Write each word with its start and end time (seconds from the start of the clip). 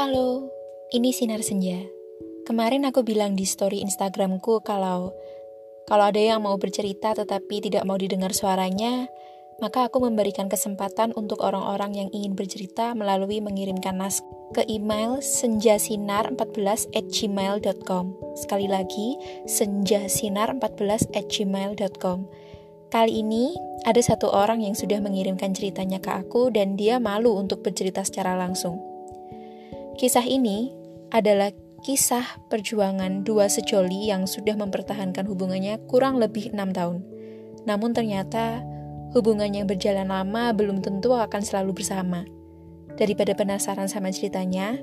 Halo, 0.00 0.48
ini 0.96 1.12
Sinar 1.12 1.44
Senja. 1.44 1.76
Kemarin 2.48 2.88
aku 2.88 3.04
bilang 3.04 3.36
di 3.36 3.44
story 3.44 3.84
Instagramku 3.84 4.64
kalau 4.64 5.12
kalau 5.84 6.08
ada 6.08 6.16
yang 6.16 6.40
mau 6.40 6.56
bercerita 6.56 7.12
tetapi 7.12 7.68
tidak 7.68 7.84
mau 7.84 8.00
didengar 8.00 8.32
suaranya, 8.32 9.12
maka 9.60 9.92
aku 9.92 10.00
memberikan 10.00 10.48
kesempatan 10.48 11.12
untuk 11.20 11.44
orang-orang 11.44 12.00
yang 12.00 12.08
ingin 12.16 12.32
bercerita 12.32 12.96
melalui 12.96 13.44
mengirimkan 13.44 14.00
nas 14.00 14.24
ke 14.56 14.64
email 14.72 15.20
senjasinar14 15.20 16.96
at 16.96 17.04
gmail.com. 17.04 18.04
Sekali 18.40 18.72
lagi, 18.72 19.20
senjasinar14 19.52 21.12
at 21.12 21.28
gmail.com. 21.28 22.24
Kali 22.88 23.20
ini, 23.20 23.52
ada 23.84 24.00
satu 24.00 24.32
orang 24.32 24.64
yang 24.64 24.72
sudah 24.72 24.96
mengirimkan 25.04 25.52
ceritanya 25.52 26.00
ke 26.00 26.08
aku 26.08 26.48
dan 26.48 26.80
dia 26.80 26.96
malu 26.96 27.36
untuk 27.36 27.60
bercerita 27.60 28.00
secara 28.00 28.32
langsung. 28.32 28.89
Kisah 29.98 30.26
ini 30.26 30.70
adalah 31.10 31.50
kisah 31.80 32.22
perjuangan 32.52 33.24
dua 33.24 33.48
sejoli 33.48 34.12
yang 34.12 34.28
sudah 34.28 34.54
mempertahankan 34.54 35.24
hubungannya 35.26 35.80
kurang 35.88 36.20
lebih 36.20 36.52
enam 36.52 36.70
tahun. 36.70 37.00
Namun 37.64 37.96
ternyata 37.96 38.62
hubungan 39.16 39.50
yang 39.50 39.66
berjalan 39.66 40.08
lama 40.08 40.54
belum 40.54 40.84
tentu 40.84 41.16
akan 41.16 41.42
selalu 41.42 41.82
bersama. 41.82 42.22
Daripada 42.94 43.32
penasaran 43.32 43.88
sama 43.88 44.12
ceritanya, 44.12 44.76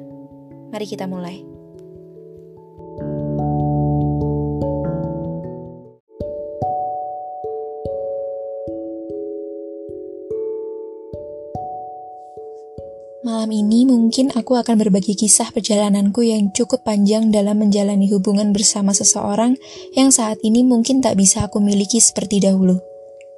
mari 0.74 0.90
kita 0.90 1.06
mulai. 1.06 1.57
Malam 13.38 13.54
ini 13.54 13.86
mungkin 13.86 14.34
aku 14.34 14.58
akan 14.58 14.82
berbagi 14.82 15.14
kisah 15.14 15.54
perjalananku 15.54 16.26
yang 16.26 16.50
cukup 16.58 16.82
panjang 16.82 17.30
dalam 17.30 17.62
menjalani 17.62 18.10
hubungan 18.10 18.50
bersama 18.50 18.98
seseorang 18.98 19.54
yang 19.94 20.10
saat 20.10 20.42
ini 20.42 20.66
mungkin 20.66 21.06
tak 21.06 21.22
bisa 21.22 21.46
aku 21.46 21.62
miliki 21.62 22.02
seperti 22.02 22.42
dahulu. 22.42 22.82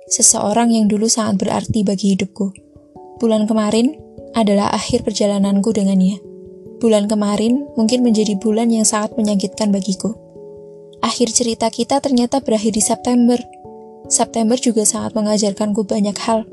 Seseorang 0.07 0.71
yang 0.71 0.87
dulu 0.87 1.11
sangat 1.11 1.43
berarti 1.43 1.83
bagi 1.83 2.15
hidupku. 2.15 2.47
Bulan 3.19 3.43
kemarin 3.43 3.99
adalah 4.39 4.71
akhir 4.71 5.03
perjalananku 5.03 5.67
dengannya. 5.75 6.15
Bulan 6.79 7.11
kemarin 7.11 7.67
mungkin 7.75 7.99
menjadi 7.99 8.39
bulan 8.39 8.71
yang 8.71 8.87
sangat 8.87 9.19
menyakitkan 9.19 9.67
bagiku. 9.67 10.15
Akhir 11.03 11.27
cerita 11.35 11.67
kita 11.67 11.99
ternyata 11.99 12.39
berakhir 12.39 12.71
di 12.71 12.79
September. 12.79 13.35
September 14.07 14.55
juga 14.55 14.87
sangat 14.87 15.11
mengajarkanku 15.11 15.83
banyak 15.83 16.15
hal 16.23 16.47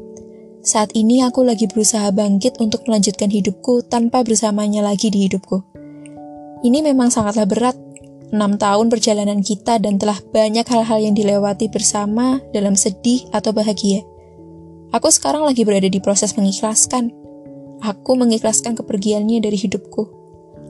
saat 0.67 0.91
ini 0.99 1.23
aku 1.23 1.47
lagi 1.47 1.71
berusaha 1.71 2.11
bangkit 2.11 2.59
untuk 2.59 2.91
melanjutkan 2.91 3.31
hidupku 3.31 3.87
tanpa 3.87 4.27
bersamanya 4.27 4.83
lagi 4.83 5.15
di 5.15 5.31
hidupku. 5.31 5.63
Ini 6.67 6.83
memang 6.83 7.15
sangatlah 7.15 7.47
berat. 7.47 7.79
6 8.35 8.35
tahun 8.59 8.91
perjalanan 8.91 9.39
kita 9.39 9.79
dan 9.79 10.03
telah 10.03 10.19
banyak 10.35 10.67
hal-hal 10.67 10.99
yang 10.99 11.15
dilewati 11.15 11.71
bersama 11.71 12.43
dalam 12.51 12.75
sedih 12.75 13.23
atau 13.31 13.55
bahagia. 13.55 14.03
Aku 14.91 15.07
sekarang 15.15 15.47
lagi 15.47 15.63
berada 15.63 15.87
di 15.87 16.03
proses 16.03 16.35
mengikhlaskan. 16.35 17.15
Aku 17.87 18.19
mengikhlaskan 18.19 18.75
kepergiannya 18.75 19.39
dari 19.39 19.55
hidupku. 19.55 20.11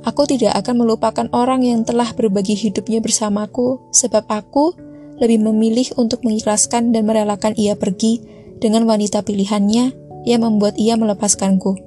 Aku 0.05 0.28
tidak 0.28 0.52
akan 0.61 0.84
melupakan 0.84 1.27
orang 1.33 1.64
yang 1.64 1.80
telah 1.89 2.12
berbagi 2.12 2.52
hidupnya 2.52 3.00
bersamaku, 3.00 3.80
sebab 3.89 4.28
aku 4.28 4.77
lebih 5.17 5.41
memilih 5.41 5.89
untuk 5.97 6.28
mengikhlaskan 6.28 6.92
dan 6.92 7.08
merelakan 7.08 7.56
ia 7.56 7.72
pergi 7.72 8.36
dengan 8.58 8.88
wanita 8.88 9.22
pilihannya 9.22 9.92
yang 10.26 10.40
membuat 10.42 10.74
ia 10.76 10.98
melepaskanku. 10.98 11.78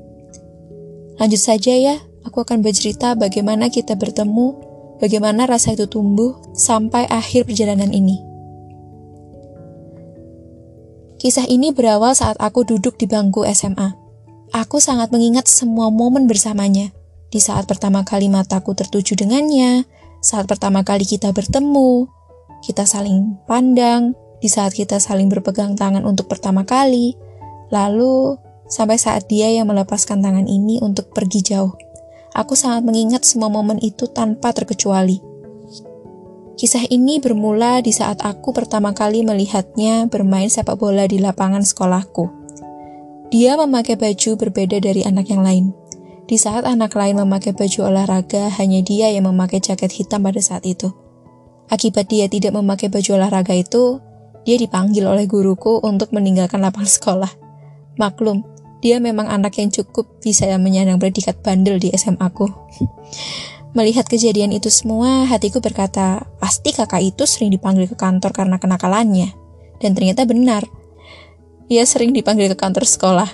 Lanjut 1.20 1.42
saja 1.42 1.76
ya, 1.76 1.96
aku 2.24 2.48
akan 2.48 2.64
bercerita 2.64 3.14
bagaimana 3.20 3.68
kita 3.68 4.00
bertemu, 4.00 4.56
bagaimana 5.04 5.44
rasa 5.44 5.76
itu 5.76 5.90
tumbuh 5.92 6.40
sampai 6.56 7.04
akhir 7.12 7.50
perjalanan 7.50 7.92
ini. 7.92 8.24
Kisah 11.20 11.52
ini 11.52 11.76
berawal 11.76 12.16
saat 12.16 12.40
aku 12.40 12.64
duduk 12.64 12.96
di 12.96 13.04
bangku 13.04 13.44
SMA. 13.52 13.92
Aku 14.56 14.80
sangat 14.80 15.12
mengingat 15.12 15.52
semua 15.52 15.92
momen 15.92 16.32
bersamanya. 16.32 16.96
Di 17.30 17.44
saat 17.44 17.68
pertama 17.68 18.08
kali 18.08 18.32
mataku 18.32 18.72
tertuju 18.72 19.20
dengannya, 19.20 19.84
saat 20.24 20.48
pertama 20.48 20.82
kali 20.88 21.04
kita 21.04 21.36
bertemu, 21.36 22.08
kita 22.64 22.88
saling 22.88 23.36
pandang, 23.46 24.16
di 24.40 24.48
saat 24.48 24.72
kita 24.72 25.00
saling 25.00 25.28
berpegang 25.28 25.76
tangan 25.76 26.04
untuk 26.08 26.32
pertama 26.32 26.64
kali, 26.64 27.16
lalu 27.72 28.40
sampai 28.72 28.96
saat 28.96 29.28
dia 29.28 29.52
yang 29.52 29.68
melepaskan 29.68 30.24
tangan 30.24 30.48
ini 30.48 30.80
untuk 30.80 31.12
pergi 31.12 31.44
jauh. 31.44 31.76
Aku 32.32 32.56
sangat 32.56 32.86
mengingat 32.86 33.26
semua 33.28 33.52
momen 33.52 33.82
itu 33.84 34.08
tanpa 34.08 34.56
terkecuali. 34.56 35.20
Kisah 36.60 36.92
ini 36.92 37.24
bermula 37.24 37.80
di 37.80 37.96
saat 37.96 38.20
aku 38.20 38.52
pertama 38.52 38.92
kali 38.92 39.24
melihatnya 39.24 40.12
bermain 40.12 40.52
sepak 40.52 40.76
bola 40.76 41.08
di 41.08 41.18
lapangan 41.20 41.64
sekolahku. 41.64 42.28
Dia 43.32 43.56
memakai 43.56 43.96
baju 43.96 44.32
berbeda 44.36 44.84
dari 44.84 45.08
anak 45.08 45.32
yang 45.32 45.40
lain. 45.40 45.72
Di 46.30 46.38
saat 46.38 46.68
anak 46.68 46.94
lain 46.94 47.18
memakai 47.18 47.58
baju 47.58 47.90
olahraga, 47.90 48.54
hanya 48.62 48.86
dia 48.86 49.10
yang 49.10 49.26
memakai 49.26 49.58
jaket 49.64 49.90
hitam 49.90 50.22
pada 50.22 50.38
saat 50.38 50.62
itu. 50.68 50.94
Akibat 51.72 52.10
dia 52.10 52.30
tidak 52.30 52.54
memakai 52.54 52.90
baju 52.90 53.18
olahraga 53.18 53.56
itu, 53.56 53.98
dia 54.48 54.56
dipanggil 54.56 55.04
oleh 55.06 55.28
guruku 55.28 55.82
untuk 55.84 56.12
meninggalkan 56.16 56.64
lapangan 56.64 56.90
sekolah. 56.90 57.32
Maklum, 58.00 58.48
dia 58.80 59.04
memang 59.04 59.28
anak 59.28 59.60
yang 59.60 59.68
cukup 59.68 60.08
bisa 60.24 60.48
menyandang 60.56 61.00
predikat 61.00 61.44
bandel 61.44 61.80
di 61.80 61.92
SMA 61.96 62.28
ku. 62.32 62.48
Melihat 63.78 64.10
kejadian 64.10 64.50
itu 64.50 64.72
semua, 64.74 65.30
hatiku 65.30 65.62
berkata, 65.62 66.26
pasti 66.42 66.74
kakak 66.74 67.06
itu 67.06 67.30
sering 67.30 67.54
dipanggil 67.54 67.86
ke 67.86 67.94
kantor 67.94 68.34
karena 68.34 68.58
kenakalannya. 68.58 69.30
Dan 69.78 69.94
ternyata 69.94 70.26
benar. 70.26 70.66
Ia 71.70 71.86
sering 71.86 72.10
dipanggil 72.10 72.50
ke 72.50 72.58
kantor 72.58 72.90
sekolah. 72.90 73.30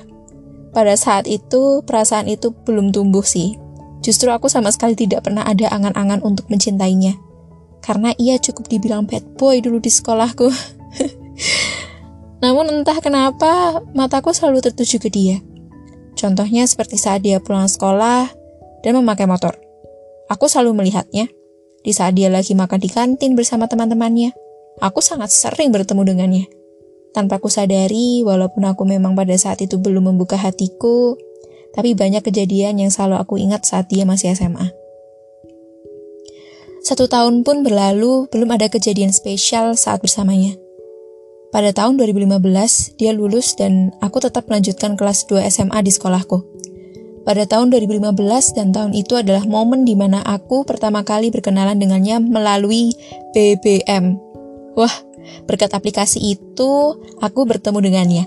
Pada 0.76 0.92
saat 1.00 1.24
itu, 1.32 1.80
perasaan 1.88 2.28
itu 2.28 2.52
belum 2.52 2.92
tumbuh 2.92 3.24
sih. 3.24 3.56
Justru 4.04 4.28
aku 4.28 4.52
sama 4.52 4.76
sekali 4.76 4.92
tidak 5.00 5.24
pernah 5.24 5.48
ada 5.48 5.72
angan-angan 5.72 6.20
untuk 6.20 6.52
mencintainya. 6.52 7.16
Karena 7.80 8.12
ia 8.20 8.36
cukup 8.36 8.68
dibilang 8.68 9.08
bad 9.08 9.40
boy 9.40 9.64
dulu 9.64 9.80
di 9.80 9.88
sekolahku. 9.88 10.52
Namun 12.44 12.70
entah 12.70 12.98
kenapa 13.02 13.82
mataku 13.96 14.36
selalu 14.36 14.62
tertuju 14.66 15.02
ke 15.02 15.10
dia. 15.10 15.38
Contohnya 16.16 16.64
seperti 16.64 16.96
saat 16.96 17.24
dia 17.26 17.44
pulang 17.44 17.68
sekolah 17.68 18.32
dan 18.86 18.92
memakai 18.96 19.28
motor. 19.28 19.58
Aku 20.32 20.48
selalu 20.48 20.84
melihatnya. 20.84 21.28
Di 21.86 21.94
saat 21.94 22.18
dia 22.18 22.34
lagi 22.34 22.58
makan 22.58 22.82
di 22.82 22.90
kantin 22.90 23.38
bersama 23.38 23.70
teman-temannya, 23.70 24.34
aku 24.82 25.06
sangat 25.06 25.30
sering 25.30 25.70
bertemu 25.70 26.02
dengannya. 26.02 26.46
Tanpa 27.14 27.38
ku 27.38 27.48
sadari, 27.48 28.26
walaupun 28.26 28.66
aku 28.66 28.84
memang 28.90 29.14
pada 29.14 29.38
saat 29.38 29.62
itu 29.62 29.78
belum 29.78 30.10
membuka 30.12 30.36
hatiku, 30.36 31.14
tapi 31.78 31.94
banyak 31.94 32.26
kejadian 32.26 32.82
yang 32.82 32.90
selalu 32.90 33.22
aku 33.22 33.38
ingat 33.38 33.64
saat 33.70 33.86
dia 33.88 34.02
masih 34.04 34.34
SMA. 34.34 34.66
Satu 36.82 37.06
tahun 37.06 37.46
pun 37.46 37.62
berlalu, 37.62 38.30
belum 38.34 38.50
ada 38.50 38.66
kejadian 38.66 39.14
spesial 39.14 39.78
saat 39.78 40.02
bersamanya. 40.02 40.65
Pada 41.56 41.72
tahun 41.72 41.96
2015, 41.96 43.00
dia 43.00 43.16
lulus 43.16 43.56
dan 43.56 43.96
aku 44.04 44.20
tetap 44.20 44.52
melanjutkan 44.52 45.00
kelas 45.00 45.24
2 45.32 45.40
SMA 45.48 45.80
di 45.88 45.92
sekolahku. 45.96 46.44
Pada 47.24 47.48
tahun 47.48 47.72
2015 47.72 48.60
dan 48.60 48.76
tahun 48.76 48.92
itu 48.92 49.16
adalah 49.16 49.48
momen 49.48 49.88
di 49.88 49.96
mana 49.96 50.20
aku 50.20 50.68
pertama 50.68 51.08
kali 51.08 51.32
berkenalan 51.32 51.80
dengannya 51.80 52.20
melalui 52.20 52.92
BBM. 53.32 54.20
Wah, 54.76 54.92
berkat 55.48 55.72
aplikasi 55.72 56.36
itu, 56.36 57.00
aku 57.24 57.48
bertemu 57.48 57.80
dengannya. 57.80 58.24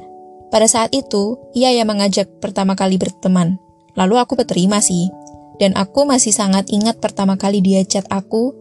Pada 0.48 0.64
saat 0.64 0.96
itu, 0.96 1.36
ia 1.52 1.68
yang 1.68 1.92
mengajak 1.92 2.40
pertama 2.40 2.80
kali 2.80 2.96
berteman. 2.96 3.60
Lalu 3.92 4.24
aku 4.24 4.40
berterima 4.40 4.80
sih. 4.80 5.12
Dan 5.60 5.76
aku 5.76 6.08
masih 6.08 6.32
sangat 6.32 6.72
ingat 6.72 6.96
pertama 6.96 7.36
kali 7.36 7.60
dia 7.60 7.84
chat 7.84 8.08
aku 8.08 8.56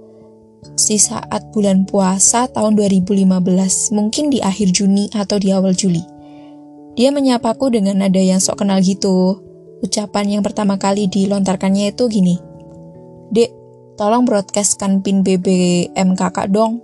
di 0.77 0.97
saat 0.97 1.51
bulan 1.51 1.83
puasa 1.83 2.47
tahun 2.49 2.79
2015, 2.79 3.93
mungkin 3.93 4.29
di 4.31 4.39
akhir 4.39 4.73
Juni 4.73 5.09
atau 5.11 5.37
di 5.37 5.51
awal 5.51 5.75
Juli. 5.75 6.01
Dia 6.97 7.13
menyapaku 7.13 7.69
dengan 7.69 8.01
nada 8.01 8.17
yang 8.17 8.41
sok 8.41 8.65
kenal 8.65 8.81
gitu. 8.81 9.41
Ucapan 9.85 10.39
yang 10.39 10.43
pertama 10.45 10.81
kali 10.81 11.05
dilontarkannya 11.05 11.93
itu 11.93 12.09
gini. 12.09 12.35
Dek, 13.29 13.53
tolong 14.01 14.25
broadcastkan 14.25 15.05
pin 15.05 15.21
BBM 15.21 16.17
kakak 16.17 16.49
dong. 16.49 16.81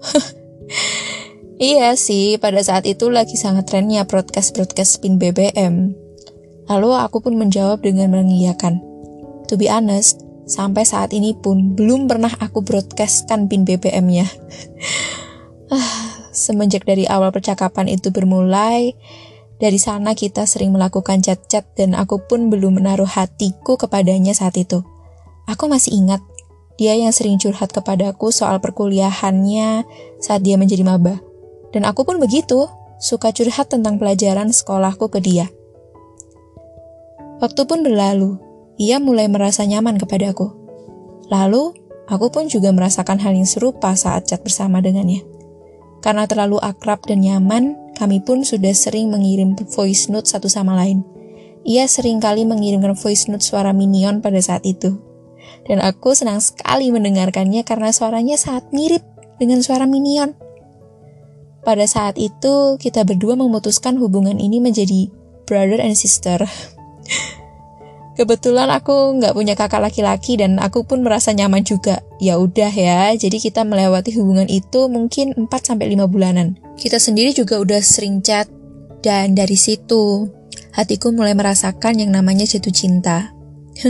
iya 1.60 1.92
sih, 1.98 2.40
pada 2.40 2.64
saat 2.64 2.88
itu 2.88 3.12
lagi 3.12 3.36
sangat 3.36 3.68
trennya 3.68 4.08
broadcast-broadcast 4.08 5.04
pin 5.04 5.20
BBM. 5.20 5.92
Lalu 6.68 6.90
aku 6.96 7.24
pun 7.24 7.36
menjawab 7.36 7.84
dengan 7.84 8.12
mengiyakan. 8.12 8.80
To 9.48 9.56
be 9.56 9.68
honest, 9.68 10.27
Sampai 10.48 10.88
saat 10.88 11.12
ini 11.12 11.36
pun 11.36 11.76
belum 11.76 12.08
pernah 12.08 12.32
aku 12.40 12.64
broadcastkan 12.64 13.46
pin 13.46 13.68
BBM-nya. 13.68 14.24
Ah, 15.68 16.32
semenjak 16.32 16.88
dari 16.88 17.04
awal 17.04 17.28
percakapan 17.28 17.92
itu 17.92 18.08
bermulai, 18.08 18.96
Dari 19.58 19.74
sana 19.74 20.14
kita 20.14 20.46
sering 20.46 20.70
melakukan 20.70 21.18
chat-chat 21.18 21.66
dan 21.74 21.98
aku 21.98 22.22
pun 22.30 22.46
belum 22.46 22.78
menaruh 22.78 23.10
hatiku 23.10 23.74
kepadanya 23.74 24.30
saat 24.30 24.54
itu. 24.54 24.86
Aku 25.50 25.66
masih 25.66 25.98
ingat, 25.98 26.22
dia 26.78 26.94
yang 26.94 27.10
sering 27.10 27.42
curhat 27.42 27.74
kepadaku 27.74 28.30
soal 28.30 28.62
perkuliahannya 28.62 29.82
saat 30.22 30.46
dia 30.46 30.54
menjadi 30.54 30.86
maba. 30.86 31.18
Dan 31.74 31.82
aku 31.82 32.06
pun 32.06 32.22
begitu, 32.22 32.70
suka 33.02 33.34
curhat 33.34 33.66
tentang 33.66 33.98
pelajaran 33.98 34.54
sekolahku 34.54 35.10
ke 35.10 35.18
dia. 35.18 35.50
Waktu 37.42 37.66
pun 37.66 37.82
berlalu, 37.82 38.38
ia 38.78 39.02
mulai 39.02 39.26
merasa 39.26 39.66
nyaman 39.66 39.98
kepadaku. 39.98 40.54
Lalu, 41.28 41.74
aku 42.06 42.30
pun 42.30 42.46
juga 42.46 42.70
merasakan 42.70 43.18
hal 43.18 43.34
yang 43.34 43.44
serupa 43.44 43.92
saat 43.98 44.30
chat 44.30 44.40
bersama 44.40 44.78
dengannya. 44.78 45.26
Karena 45.98 46.30
terlalu 46.30 46.62
akrab 46.62 47.02
dan 47.04 47.26
nyaman, 47.26 47.74
kami 47.98 48.22
pun 48.22 48.46
sudah 48.46 48.70
sering 48.70 49.10
mengirim 49.10 49.58
voice 49.58 50.06
note 50.06 50.30
satu 50.30 50.46
sama 50.46 50.78
lain. 50.78 51.02
Ia 51.66 51.90
sering 51.90 52.22
kali 52.22 52.46
mengirimkan 52.46 52.94
voice 52.94 53.26
note 53.26 53.42
suara 53.42 53.74
Minion 53.74 54.22
pada 54.22 54.38
saat 54.38 54.62
itu. 54.62 54.94
Dan 55.66 55.82
aku 55.82 56.14
senang 56.14 56.38
sekali 56.38 56.94
mendengarkannya 56.94 57.66
karena 57.66 57.90
suaranya 57.90 58.38
sangat 58.38 58.70
mirip 58.70 59.02
dengan 59.42 59.60
suara 59.60 59.84
Minion. 59.84 60.38
Pada 61.66 61.84
saat 61.84 62.14
itu, 62.16 62.78
kita 62.78 63.02
berdua 63.02 63.34
memutuskan 63.34 63.98
hubungan 63.98 64.38
ini 64.38 64.62
menjadi 64.62 65.10
brother 65.44 65.82
and 65.82 65.98
sister. 65.98 66.46
Kebetulan 68.18 68.66
aku 68.66 69.14
nggak 69.22 69.30
punya 69.30 69.54
kakak 69.54 69.78
laki-laki 69.78 70.34
dan 70.34 70.58
aku 70.58 70.82
pun 70.82 71.06
merasa 71.06 71.30
nyaman 71.30 71.62
juga. 71.62 72.02
Ya 72.18 72.34
udah 72.34 72.66
ya, 72.66 73.14
jadi 73.14 73.38
kita 73.38 73.62
melewati 73.62 74.10
hubungan 74.18 74.50
itu 74.50 74.90
mungkin 74.90 75.38
4 75.38 75.46
sampai 75.62 75.94
5 75.94 76.10
bulanan. 76.10 76.58
Kita 76.74 76.98
sendiri 76.98 77.30
juga 77.30 77.62
udah 77.62 77.78
sering 77.78 78.18
chat 78.18 78.50
dan 79.06 79.38
dari 79.38 79.54
situ 79.54 80.26
hatiku 80.74 81.14
mulai 81.14 81.38
merasakan 81.38 82.02
yang 82.02 82.10
namanya 82.10 82.42
jatuh 82.42 82.74
cinta. 82.74 83.30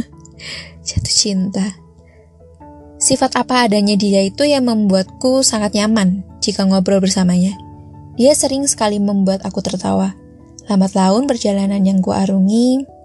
jatuh 0.85 1.15
cinta. 1.17 1.81
Sifat 3.01 3.33
apa 3.33 3.65
adanya 3.65 3.97
dia 3.97 4.21
itu 4.29 4.45
yang 4.45 4.69
membuatku 4.69 5.41
sangat 5.41 5.73
nyaman 5.73 6.21
jika 6.45 6.69
ngobrol 6.69 7.01
bersamanya. 7.01 7.57
Dia 8.21 8.37
sering 8.37 8.69
sekali 8.69 9.01
membuat 9.01 9.41
aku 9.49 9.65
tertawa. 9.65 10.13
Lambat 10.69 10.93
laun 10.93 11.25
perjalanan 11.25 11.81
yang 11.81 12.05
kuarungi 12.05 12.98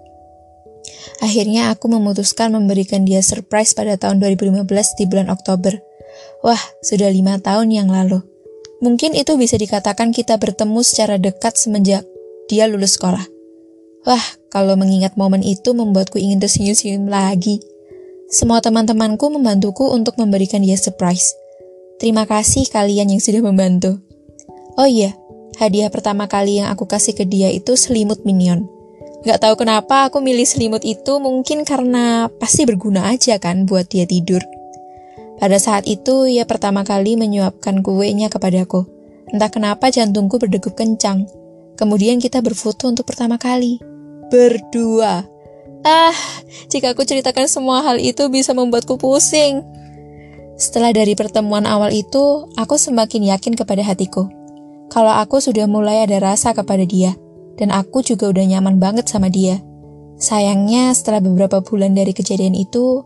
Akhirnya 1.20 1.72
aku 1.72 1.88
memutuskan 1.88 2.52
memberikan 2.52 3.06
dia 3.08 3.24
surprise 3.24 3.72
pada 3.72 3.96
tahun 3.96 4.20
2015 4.20 4.68
di 5.00 5.04
bulan 5.08 5.32
Oktober. 5.32 5.78
Wah, 6.44 6.60
sudah 6.84 7.08
lima 7.08 7.40
tahun 7.40 7.72
yang 7.72 7.88
lalu. 7.88 8.20
Mungkin 8.84 9.16
itu 9.16 9.38
bisa 9.40 9.56
dikatakan 9.56 10.12
kita 10.12 10.36
bertemu 10.36 10.84
secara 10.84 11.16
dekat 11.16 11.56
semenjak 11.56 12.04
dia 12.52 12.68
lulus 12.68 13.00
sekolah. 13.00 13.24
Wah, 14.04 14.24
kalau 14.52 14.76
mengingat 14.76 15.16
momen 15.16 15.40
itu 15.40 15.72
membuatku 15.72 16.20
ingin 16.20 16.36
tersenyum-senyum 16.44 17.08
lagi. 17.08 17.64
Semua 18.28 18.60
teman-temanku 18.60 19.32
membantuku 19.32 19.88
untuk 19.88 20.20
memberikan 20.20 20.60
dia 20.60 20.76
surprise. 20.76 21.32
Terima 21.96 22.28
kasih 22.28 22.68
kalian 22.68 23.16
yang 23.16 23.22
sudah 23.22 23.40
membantu. 23.40 24.04
Oh 24.76 24.84
iya, 24.84 25.16
hadiah 25.56 25.88
pertama 25.88 26.28
kali 26.28 26.60
yang 26.60 26.68
aku 26.68 26.84
kasih 26.84 27.16
ke 27.16 27.24
dia 27.24 27.48
itu 27.48 27.78
selimut 27.78 28.26
minion. 28.28 28.68
Gak 29.24 29.40
tahu 29.40 29.64
kenapa 29.64 30.12
aku 30.12 30.20
milih 30.20 30.44
selimut 30.44 30.84
itu 30.84 31.16
mungkin 31.16 31.64
karena 31.64 32.28
pasti 32.36 32.68
berguna 32.68 33.08
aja 33.08 33.40
kan 33.40 33.64
buat 33.64 33.88
dia 33.88 34.04
tidur. 34.04 34.44
Pada 35.40 35.56
saat 35.56 35.88
itu 35.88 36.28
ia 36.28 36.44
pertama 36.44 36.84
kali 36.84 37.16
menyuapkan 37.16 37.80
kuenya 37.80 38.28
kepadaku. 38.28 38.84
Entah 39.32 39.48
kenapa 39.48 39.88
jantungku 39.88 40.36
berdegup 40.36 40.76
kencang. 40.76 41.24
Kemudian 41.80 42.20
kita 42.20 42.44
berfoto 42.44 42.92
untuk 42.92 43.08
pertama 43.08 43.40
kali. 43.40 43.80
Berdua. 44.28 45.24
Ah, 45.88 46.16
jika 46.68 46.92
aku 46.92 47.08
ceritakan 47.08 47.48
semua 47.48 47.80
hal 47.80 47.96
itu 48.04 48.28
bisa 48.28 48.52
membuatku 48.52 49.00
pusing. 49.00 49.64
Setelah 50.60 50.92
dari 50.92 51.16
pertemuan 51.16 51.64
awal 51.64 51.96
itu, 51.96 52.44
aku 52.60 52.76
semakin 52.76 53.32
yakin 53.32 53.56
kepada 53.56 53.80
hatiku. 53.80 54.28
Kalau 54.92 55.16
aku 55.16 55.40
sudah 55.40 55.64
mulai 55.64 56.04
ada 56.04 56.20
rasa 56.20 56.52
kepada 56.52 56.84
dia 56.84 57.16
dan 57.58 57.70
aku 57.70 58.02
juga 58.02 58.30
udah 58.30 58.44
nyaman 58.44 58.78
banget 58.82 59.06
sama 59.06 59.30
dia. 59.30 59.62
Sayangnya 60.18 60.94
setelah 60.94 61.18
beberapa 61.22 61.58
bulan 61.62 61.94
dari 61.94 62.14
kejadian 62.14 62.54
itu, 62.54 63.02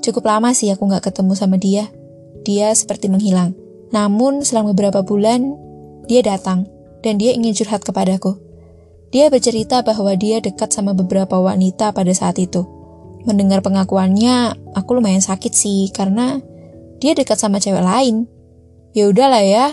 cukup 0.00 0.24
lama 0.24 0.56
sih 0.56 0.72
aku 0.72 0.88
gak 0.88 1.12
ketemu 1.12 1.32
sama 1.36 1.60
dia. 1.60 1.88
Dia 2.44 2.72
seperti 2.72 3.12
menghilang. 3.12 3.52
Namun 3.92 4.44
selang 4.44 4.68
beberapa 4.72 5.04
bulan, 5.04 5.56
dia 6.08 6.24
datang 6.24 6.68
dan 7.04 7.20
dia 7.20 7.32
ingin 7.36 7.52
curhat 7.56 7.84
kepadaku. 7.84 8.40
Dia 9.08 9.32
bercerita 9.32 9.80
bahwa 9.80 10.12
dia 10.16 10.40
dekat 10.44 10.68
sama 10.72 10.92
beberapa 10.92 11.40
wanita 11.40 11.96
pada 11.96 12.12
saat 12.12 12.36
itu. 12.36 12.64
Mendengar 13.24 13.64
pengakuannya, 13.64 14.56
aku 14.76 15.00
lumayan 15.00 15.24
sakit 15.24 15.52
sih 15.52 15.88
karena 15.92 16.40
dia 17.00 17.16
dekat 17.16 17.40
sama 17.40 17.60
cewek 17.60 17.80
lain. 17.80 18.28
Ya 18.92 19.08
udahlah 19.08 19.44
ya, 19.44 19.66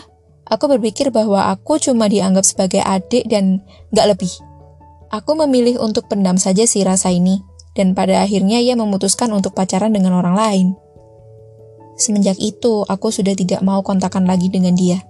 Aku 0.45 0.69
berpikir 0.69 1.09
bahwa 1.09 1.49
aku 1.49 1.81
cuma 1.81 2.05
dianggap 2.05 2.45
sebagai 2.45 2.81
adik 2.85 3.25
dan 3.25 3.65
gak 3.89 4.13
lebih. 4.13 4.29
Aku 5.09 5.33
memilih 5.33 5.81
untuk 5.81 6.05
pendam 6.05 6.37
saja 6.37 6.69
si 6.69 6.85
rasa 6.85 7.09
ini, 7.09 7.41
dan 7.73 7.97
pada 7.97 8.21
akhirnya 8.21 8.61
ia 8.61 8.77
memutuskan 8.77 9.33
untuk 9.33 9.57
pacaran 9.57 9.89
dengan 9.89 10.13
orang 10.13 10.37
lain. 10.37 10.67
Semenjak 11.97 12.37
itu, 12.37 12.85
aku 12.85 13.09
sudah 13.09 13.33
tidak 13.33 13.63
mau 13.65 13.81
kontakan 13.81 14.27
lagi 14.27 14.51
dengan 14.51 14.75
dia. 14.75 15.01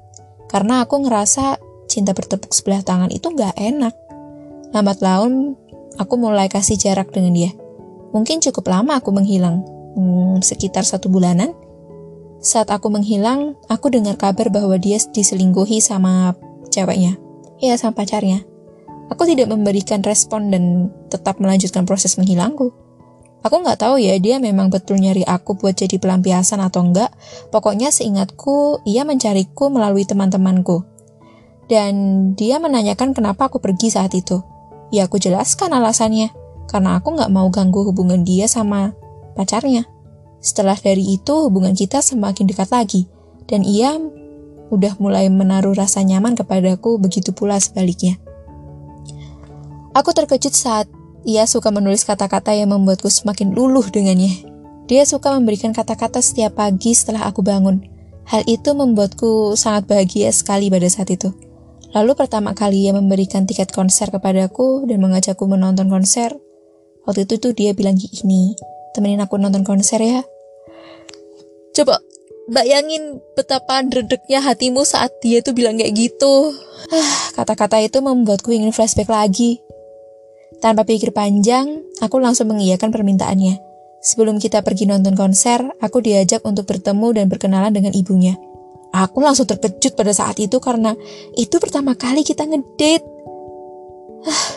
Karena 0.48 0.86
aku 0.86 1.04
ngerasa 1.04 1.58
cinta 1.90 2.14
bertepuk 2.14 2.54
sebelah 2.54 2.86
tangan 2.86 3.12
itu 3.12 3.28
gak 3.34 3.58
enak. 3.58 3.92
Lambat 4.72 5.04
laun, 5.04 5.58
aku 6.00 6.14
mulai 6.16 6.48
kasih 6.48 6.80
jarak 6.80 7.12
dengan 7.12 7.34
dia. 7.34 7.52
Mungkin 8.16 8.40
cukup 8.40 8.72
lama 8.72 9.04
aku 9.04 9.12
menghilang, 9.12 9.66
hmm, 10.00 10.40
sekitar 10.46 10.88
satu 10.88 11.12
bulanan. 11.12 11.52
Saat 12.46 12.70
aku 12.70 12.94
menghilang, 12.94 13.58
aku 13.66 13.90
dengar 13.90 14.22
kabar 14.22 14.54
bahwa 14.54 14.78
dia 14.78 15.02
diselingkuhi 15.02 15.82
sama 15.82 16.38
ceweknya. 16.70 17.18
Ya, 17.58 17.74
sama 17.74 17.98
pacarnya. 17.98 18.46
Aku 19.10 19.26
tidak 19.26 19.50
memberikan 19.50 20.06
respon 20.06 20.54
dan 20.54 20.94
tetap 21.10 21.42
melanjutkan 21.42 21.90
proses 21.90 22.22
menghilangku. 22.22 22.70
Aku 23.42 23.62
nggak 23.62 23.82
tahu 23.82 23.98
ya 23.98 24.18
dia 24.22 24.38
memang 24.38 24.70
betul 24.70 25.02
nyari 25.02 25.26
aku 25.26 25.58
buat 25.58 25.74
jadi 25.74 25.98
pelampiasan 25.98 26.62
atau 26.62 26.86
enggak. 26.86 27.10
Pokoknya 27.50 27.90
seingatku, 27.90 28.86
ia 28.86 29.02
mencariku 29.06 29.74
melalui 29.74 30.06
teman-temanku. 30.06 30.86
Dan 31.66 31.94
dia 32.38 32.62
menanyakan 32.62 33.18
kenapa 33.18 33.50
aku 33.50 33.58
pergi 33.58 33.90
saat 33.90 34.14
itu. 34.14 34.46
Ya 34.94 35.10
aku 35.10 35.18
jelaskan 35.18 35.74
alasannya. 35.74 36.30
Karena 36.70 37.02
aku 37.02 37.18
nggak 37.18 37.34
mau 37.34 37.50
ganggu 37.50 37.86
hubungan 37.90 38.22
dia 38.22 38.46
sama 38.46 38.94
pacarnya. 39.34 39.95
Setelah 40.46 40.78
dari 40.78 41.18
itu, 41.18 41.50
hubungan 41.50 41.74
kita 41.74 42.06
semakin 42.06 42.46
dekat 42.46 42.70
lagi, 42.70 43.10
dan 43.50 43.66
ia 43.66 43.98
udah 44.70 44.94
mulai 45.02 45.26
menaruh 45.26 45.74
rasa 45.74 46.06
nyaman 46.06 46.38
kepadaku, 46.38 47.02
begitu 47.02 47.34
pula 47.34 47.58
sebaliknya. 47.58 48.22
Aku 49.98 50.14
terkejut 50.14 50.54
saat 50.54 50.86
ia 51.26 51.50
suka 51.50 51.74
menulis 51.74 52.06
kata-kata 52.06 52.54
yang 52.54 52.70
membuatku 52.70 53.10
semakin 53.10 53.58
luluh 53.58 53.90
dengannya. 53.90 54.46
Dia 54.86 55.02
suka 55.10 55.34
memberikan 55.34 55.74
kata-kata 55.74 56.22
setiap 56.22 56.62
pagi 56.62 56.94
setelah 56.94 57.26
aku 57.26 57.42
bangun. 57.42 57.82
Hal 58.30 58.46
itu 58.46 58.78
membuatku 58.78 59.58
sangat 59.58 59.90
bahagia 59.90 60.30
sekali 60.30 60.70
pada 60.70 60.86
saat 60.86 61.10
itu. 61.10 61.34
Lalu 61.98 62.14
pertama 62.14 62.54
kali 62.54 62.86
ia 62.86 62.94
memberikan 62.94 63.50
tiket 63.50 63.74
konser 63.74 64.14
kepadaku 64.14 64.86
dan 64.86 65.02
mengajakku 65.02 65.48
menonton 65.50 65.90
konser. 65.90 66.38
Waktu 67.10 67.26
itu 67.26 67.42
tuh 67.42 67.54
dia 67.58 67.74
bilang 67.74 67.98
gini, 67.98 68.54
temenin 68.94 69.26
aku 69.26 69.42
nonton 69.42 69.66
konser 69.66 70.04
ya. 70.04 70.22
Coba 71.76 72.00
bayangin 72.48 73.20
betapa 73.36 73.84
dredeknya 73.84 74.40
hatimu 74.40 74.88
saat 74.88 75.12
dia 75.20 75.44
tuh 75.44 75.52
bilang 75.52 75.76
kayak 75.76 75.92
gitu. 75.92 76.56
Ah, 76.94 77.36
kata-kata 77.36 77.84
itu 77.84 78.00
membuatku 78.00 78.54
ingin 78.54 78.72
flashback 78.72 79.12
lagi. 79.12 79.60
Tanpa 80.64 80.88
pikir 80.88 81.12
panjang, 81.12 81.84
aku 82.00 82.16
langsung 82.18 82.48
mengiyakan 82.48 82.90
permintaannya. 82.96 83.60
Sebelum 84.00 84.38
kita 84.38 84.62
pergi 84.62 84.86
nonton 84.86 85.18
konser, 85.18 85.66
aku 85.82 86.00
diajak 86.00 86.46
untuk 86.46 86.70
bertemu 86.70 87.20
dan 87.20 87.26
berkenalan 87.26 87.74
dengan 87.74 87.92
ibunya. 87.92 88.38
Aku 88.96 89.20
langsung 89.20 89.50
terkejut 89.50 89.98
pada 90.00 90.16
saat 90.16 90.40
itu 90.40 90.56
karena 90.64 90.96
itu 91.36 91.60
pertama 91.60 91.98
kali 91.98 92.24
kita 92.24 92.48
ngedate. 92.48 93.04
Ah, 94.24 94.48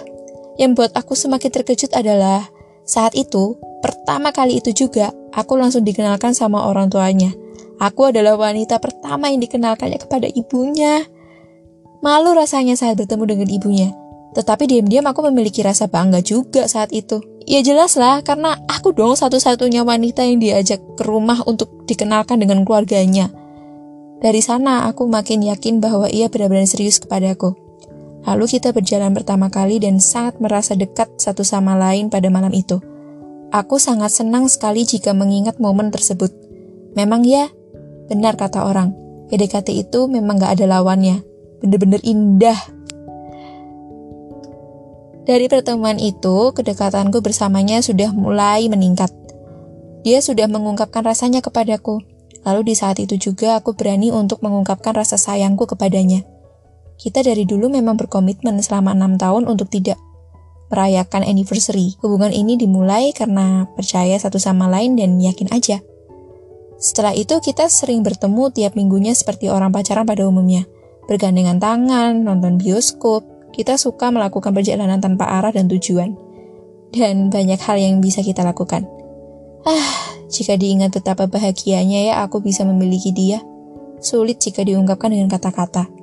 yang 0.60 0.78
buat 0.78 0.94
aku 0.94 1.18
semakin 1.18 1.50
terkejut 1.50 1.90
adalah 1.96 2.46
saat 2.87 3.18
itu, 3.18 3.58
pertama 3.82 4.30
kali 4.30 4.62
itu 4.62 4.70
juga, 4.87 5.10
aku 5.32 5.56
langsung 5.56 5.85
dikenalkan 5.85 6.32
sama 6.32 6.68
orang 6.68 6.88
tuanya. 6.92 7.32
Aku 7.78 8.11
adalah 8.11 8.35
wanita 8.35 8.82
pertama 8.82 9.30
yang 9.30 9.38
dikenalkannya 9.38 9.99
kepada 10.02 10.26
ibunya. 10.26 11.06
Malu 12.02 12.35
rasanya 12.35 12.75
saat 12.75 12.99
bertemu 12.99 13.25
dengan 13.26 13.49
ibunya. 13.50 13.88
Tetapi 14.35 14.66
diam-diam 14.66 15.06
aku 15.06 15.25
memiliki 15.30 15.62
rasa 15.62 15.87
bangga 15.87 16.23
juga 16.23 16.66
saat 16.66 16.90
itu. 16.90 17.23
Ya 17.49 17.64
jelas 17.64 17.97
lah, 17.97 18.20
karena 18.20 18.61
aku 18.68 18.92
dong 18.92 19.16
satu-satunya 19.16 19.82
wanita 19.87 20.20
yang 20.20 20.37
diajak 20.37 20.85
ke 20.99 21.02
rumah 21.06 21.40
untuk 21.49 21.88
dikenalkan 21.88 22.38
dengan 22.42 22.62
keluarganya. 22.66 23.32
Dari 24.18 24.42
sana 24.42 24.90
aku 24.90 25.06
makin 25.06 25.47
yakin 25.47 25.78
bahwa 25.78 26.11
ia 26.11 26.26
benar-benar 26.26 26.66
serius 26.66 26.99
kepadaku. 26.99 27.54
Lalu 28.26 28.44
kita 28.58 28.75
berjalan 28.75 29.14
pertama 29.14 29.49
kali 29.49 29.78
dan 29.78 30.02
sangat 30.02 30.42
merasa 30.42 30.75
dekat 30.75 31.08
satu 31.16 31.47
sama 31.47 31.78
lain 31.78 32.11
pada 32.11 32.26
malam 32.28 32.50
itu. 32.52 32.82
Aku 33.49 33.81
sangat 33.81 34.12
senang 34.12 34.45
sekali 34.52 34.85
jika 34.85 35.17
mengingat 35.17 35.57
momen 35.57 35.88
tersebut. 35.88 36.28
Memang 36.93 37.25
ya, 37.25 37.49
benar 38.12 38.37
kata 38.37 38.69
orang, 38.69 38.93
PDKT 39.33 39.88
itu 39.88 40.05
memang 40.05 40.37
gak 40.37 40.61
ada 40.61 40.69
lawannya. 40.69 41.25
Bener-bener 41.64 41.97
indah. 42.05 42.61
Dari 45.25 45.49
pertemuan 45.49 45.97
itu, 45.97 46.52
kedekatanku 46.52 47.25
bersamanya 47.25 47.81
sudah 47.81 48.12
mulai 48.12 48.69
meningkat. 48.69 49.12
Dia 50.05 50.21
sudah 50.21 50.45
mengungkapkan 50.45 51.00
rasanya 51.05 51.40
kepadaku. 51.40 52.05
Lalu 52.45 52.73
di 52.73 52.75
saat 52.76 53.00
itu 53.00 53.17
juga 53.17 53.57
aku 53.57 53.73
berani 53.73 54.12
untuk 54.12 54.45
mengungkapkan 54.45 54.93
rasa 54.93 55.17
sayangku 55.17 55.64
kepadanya. 55.64 56.21
Kita 57.00 57.25
dari 57.25 57.49
dulu 57.49 57.73
memang 57.73 57.97
berkomitmen 57.97 58.61
selama 58.61 58.93
enam 58.93 59.17
tahun 59.17 59.49
untuk 59.49 59.73
tidak 59.73 59.97
merayakan 60.68 61.25
anniversary. 61.25 61.96
Hubungan 62.00 62.32
ini 62.32 62.56
dimulai 62.60 63.12
karena 63.16 63.68
percaya 63.75 64.16
satu 64.16 64.40
sama 64.40 64.68
lain 64.68 64.96
dan 64.96 65.20
yakin 65.20 65.48
aja. 65.52 65.80
Setelah 66.78 67.10
itu 67.12 67.34
kita 67.42 67.66
sering 67.66 68.06
bertemu 68.06 68.54
tiap 68.54 68.78
minggunya 68.78 69.10
seperti 69.10 69.50
orang 69.50 69.75
pacaran 69.75 70.06
pada 70.06 70.22
umumnya. 70.25 70.62
Bergandengan 71.10 71.58
tangan, 71.58 72.22
nonton 72.22 72.60
bioskop, 72.60 73.26
kita 73.50 73.75
suka 73.75 74.14
melakukan 74.14 74.54
perjalanan 74.54 75.02
tanpa 75.02 75.26
arah 75.26 75.50
dan 75.50 75.66
tujuan. 75.66 76.14
Dan 76.94 77.28
banyak 77.28 77.58
hal 77.58 77.76
yang 77.76 77.98
bisa 77.98 78.22
kita 78.22 78.46
lakukan. 78.46 78.87
Ah, 79.66 80.14
jika 80.30 80.54
diingat 80.54 80.94
betapa 80.94 81.26
bahagianya 81.26 82.12
ya 82.12 82.14
aku 82.22 82.38
bisa 82.38 82.62
memiliki 82.62 83.10
dia. 83.10 83.42
Sulit 83.98 84.38
jika 84.38 84.62
diungkapkan 84.62 85.10
dengan 85.10 85.26
kata-kata. 85.26 85.98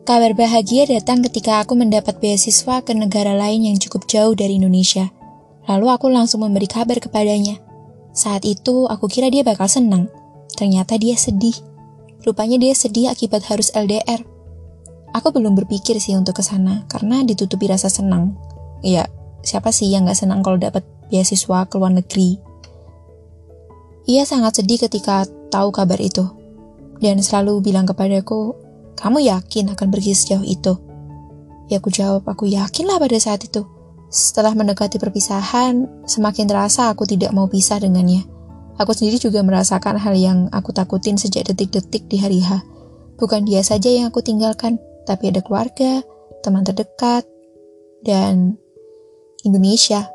Kabar 0.00 0.32
bahagia 0.32 0.88
datang 0.88 1.20
ketika 1.20 1.60
aku 1.60 1.76
mendapat 1.76 2.16
beasiswa 2.24 2.80
ke 2.80 2.96
negara 2.96 3.36
lain 3.36 3.68
yang 3.68 3.76
cukup 3.76 4.08
jauh 4.08 4.32
dari 4.32 4.56
Indonesia. 4.56 5.12
Lalu 5.68 5.86
aku 5.92 6.08
langsung 6.08 6.40
memberi 6.40 6.64
kabar 6.64 6.96
kepadanya. 6.96 7.60
Saat 8.16 8.48
itu 8.48 8.88
aku 8.88 9.12
kira 9.12 9.28
dia 9.28 9.44
bakal 9.44 9.68
senang. 9.68 10.08
Ternyata 10.56 10.96
dia 10.96 11.20
sedih. 11.20 11.52
Rupanya 12.24 12.56
dia 12.56 12.72
sedih 12.72 13.12
akibat 13.12 13.44
harus 13.52 13.68
LDR. 13.76 14.24
Aku 15.12 15.36
belum 15.36 15.52
berpikir 15.52 16.00
sih 16.00 16.16
untuk 16.16 16.40
ke 16.40 16.42
sana 16.42 16.88
karena 16.88 17.20
ditutupi 17.20 17.68
rasa 17.68 17.92
senang. 17.92 18.40
Iya, 18.80 19.04
siapa 19.44 19.68
sih 19.68 19.92
yang 19.92 20.08
gak 20.08 20.16
senang 20.16 20.40
kalau 20.40 20.56
dapat 20.56 20.80
beasiswa 21.12 21.68
ke 21.68 21.76
luar 21.76 21.92
negeri? 21.92 22.40
Ia 24.08 24.24
sangat 24.24 24.64
sedih 24.64 24.80
ketika 24.80 25.28
tahu 25.52 25.68
kabar 25.76 26.00
itu 26.00 26.24
dan 27.04 27.20
selalu 27.20 27.60
bilang 27.60 27.84
kepadaku, 27.84 28.56
"Kamu 29.00 29.18
yakin 29.24 29.72
akan 29.72 29.88
pergi 29.88 30.12
sejauh 30.12 30.44
itu?" 30.44 30.76
Ya 31.72 31.80
aku 31.80 31.88
jawab, 31.88 32.28
"Aku 32.28 32.44
yakin 32.44 32.84
lah 32.84 33.00
pada 33.00 33.16
saat 33.16 33.42
itu." 33.42 33.64
Setelah 34.10 34.58
mendekati 34.58 34.98
perpisahan, 34.98 35.86
semakin 36.02 36.50
terasa 36.50 36.90
aku 36.90 37.06
tidak 37.06 37.30
mau 37.30 37.46
pisah 37.46 37.78
dengannya. 37.78 38.26
Aku 38.74 38.90
sendiri 38.90 39.22
juga 39.22 39.44
merasakan 39.46 40.02
hal 40.02 40.18
yang 40.18 40.38
aku 40.50 40.74
takutin 40.74 41.14
sejak 41.14 41.46
detik-detik 41.46 42.10
di 42.10 42.18
hari 42.18 42.42
H. 42.42 42.58
Bukan 43.20 43.46
dia 43.46 43.62
saja 43.62 43.86
yang 43.86 44.10
aku 44.10 44.18
tinggalkan, 44.18 44.82
tapi 45.06 45.30
ada 45.30 45.44
keluarga, 45.44 46.02
teman 46.42 46.66
terdekat, 46.66 47.22
dan 48.02 48.58
Indonesia. 49.46 50.08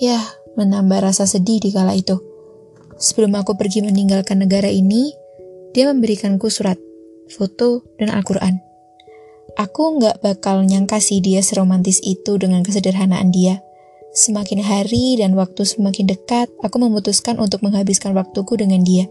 Ya, 0.00 0.18
menambah 0.56 1.06
rasa 1.06 1.28
sedih 1.28 1.60
di 1.60 1.70
kala 1.70 1.94
itu. 1.94 2.18
Sebelum 2.98 3.36
aku 3.38 3.54
pergi 3.54 3.84
meninggalkan 3.84 4.40
negara 4.40 4.72
ini, 4.72 5.12
dia 5.70 5.86
memberikanku 5.86 6.50
surat, 6.50 6.80
foto, 7.30 7.86
dan 7.96 8.10
Al-Quran. 8.10 8.60
Aku 9.58 9.98
nggak 9.98 10.22
bakal 10.22 10.62
nyangka 10.62 11.02
sih 11.02 11.18
dia 11.18 11.42
seromantis 11.42 11.98
itu 12.02 12.38
dengan 12.38 12.62
kesederhanaan 12.62 13.34
dia. 13.34 13.62
Semakin 14.10 14.62
hari 14.62 15.18
dan 15.18 15.38
waktu 15.38 15.62
semakin 15.62 16.10
dekat, 16.10 16.50
aku 16.66 16.82
memutuskan 16.82 17.38
untuk 17.38 17.62
menghabiskan 17.62 18.10
waktuku 18.14 18.58
dengan 18.58 18.82
dia. 18.82 19.06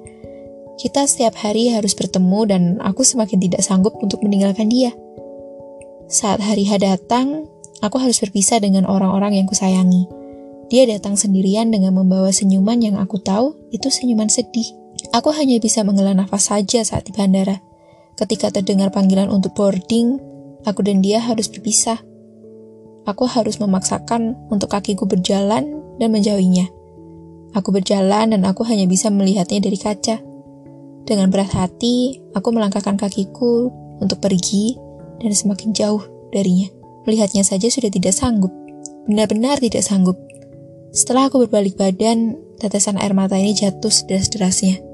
Kita 0.79 1.07
setiap 1.07 1.35
hari 1.39 1.71
harus 1.71 1.91
bertemu 1.91 2.39
dan 2.47 2.61
aku 2.79 3.03
semakin 3.03 3.39
tidak 3.39 3.63
sanggup 3.63 3.95
untuk 3.99 4.23
meninggalkan 4.23 4.71
dia. 4.71 4.95
Saat 6.07 6.39
hari 6.43 6.63
H 6.67 6.79
datang, 6.79 7.47
aku 7.83 7.99
harus 7.99 8.19
berpisah 8.19 8.59
dengan 8.63 8.87
orang-orang 8.87 9.43
yang 9.43 9.47
kusayangi. 9.47 10.07
Dia 10.71 10.87
datang 10.87 11.19
sendirian 11.19 11.71
dengan 11.71 11.95
membawa 11.99 12.31
senyuman 12.31 12.79
yang 12.79 12.95
aku 12.95 13.19
tahu 13.19 13.55
itu 13.75 13.91
senyuman 13.91 14.31
sedih. 14.31 14.71
Aku 15.15 15.31
hanya 15.35 15.59
bisa 15.59 15.83
menghela 15.83 16.11
nafas 16.15 16.51
saja 16.51 16.83
saat 16.83 17.07
di 17.07 17.11
bandara. 17.15 17.68
Ketika 18.19 18.51
terdengar 18.51 18.91
panggilan 18.91 19.31
untuk 19.31 19.55
boarding, 19.55 20.19
aku 20.67 20.83
dan 20.83 20.99
dia 20.99 21.23
harus 21.23 21.47
berpisah. 21.47 22.03
Aku 23.07 23.23
harus 23.23 23.63
memaksakan 23.63 24.35
untuk 24.51 24.75
kakiku 24.75 25.07
berjalan 25.07 25.79
dan 26.03 26.09
menjauhinya. 26.11 26.67
Aku 27.55 27.71
berjalan 27.71 28.35
dan 28.35 28.43
aku 28.43 28.67
hanya 28.67 28.83
bisa 28.91 29.07
melihatnya 29.07 29.63
dari 29.63 29.79
kaca. 29.79 30.19
Dengan 31.07 31.31
berat 31.31 31.55
hati, 31.55 32.19
aku 32.35 32.51
melangkahkan 32.51 32.99
kakiku 32.99 33.71
untuk 34.03 34.19
pergi 34.19 34.75
dan 35.23 35.31
semakin 35.31 35.71
jauh 35.71 36.03
darinya. 36.35 36.67
Melihatnya 37.07 37.47
saja 37.47 37.71
sudah 37.71 37.87
tidak 37.87 38.11
sanggup. 38.11 38.51
Benar-benar 39.07 39.63
tidak 39.63 39.81
sanggup. 39.81 40.19
Setelah 40.91 41.31
aku 41.31 41.47
berbalik 41.47 41.79
badan, 41.79 42.35
tetesan 42.59 42.99
air 42.99 43.15
mata 43.15 43.39
ini 43.39 43.55
jatuh 43.55 43.89
sederas-derasnya. 43.89 44.88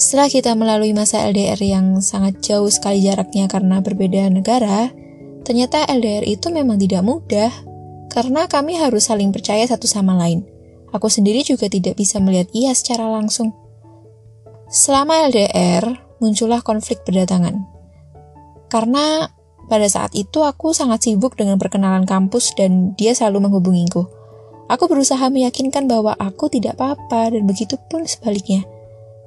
Setelah 0.00 0.32
kita 0.32 0.56
melalui 0.56 0.96
masa 0.96 1.28
LDR 1.28 1.60
yang 1.60 2.00
sangat 2.00 2.40
jauh 2.40 2.72
sekali 2.72 3.04
jaraknya 3.04 3.52
karena 3.52 3.84
berbeda 3.84 4.32
negara, 4.32 4.88
ternyata 5.44 5.84
LDR 5.84 6.24
itu 6.24 6.48
memang 6.48 6.80
tidak 6.80 7.04
mudah 7.04 7.52
karena 8.08 8.48
kami 8.48 8.80
harus 8.80 9.12
saling 9.12 9.28
percaya 9.28 9.60
satu 9.68 9.84
sama 9.84 10.16
lain. 10.16 10.40
Aku 10.96 11.12
sendiri 11.12 11.44
juga 11.44 11.68
tidak 11.68 12.00
bisa 12.00 12.16
melihat 12.16 12.48
ia 12.56 12.72
secara 12.72 13.12
langsung. 13.12 13.52
Selama 14.72 15.28
LDR, 15.28 15.84
muncullah 16.16 16.64
konflik 16.64 17.04
berdatangan. 17.04 17.60
Karena 18.72 19.28
pada 19.68 19.84
saat 19.84 20.16
itu 20.16 20.40
aku 20.40 20.72
sangat 20.72 21.04
sibuk 21.04 21.36
dengan 21.36 21.60
perkenalan 21.60 22.08
kampus 22.08 22.56
dan 22.56 22.96
dia 22.96 23.12
selalu 23.12 23.52
menghubungiku. 23.52 24.08
Aku 24.72 24.88
berusaha 24.88 25.28
meyakinkan 25.28 25.84
bahwa 25.92 26.16
aku 26.16 26.48
tidak 26.48 26.80
apa-apa 26.80 27.36
dan 27.36 27.44
begitu 27.44 27.76
pun 27.92 28.08
sebaliknya. 28.08 28.64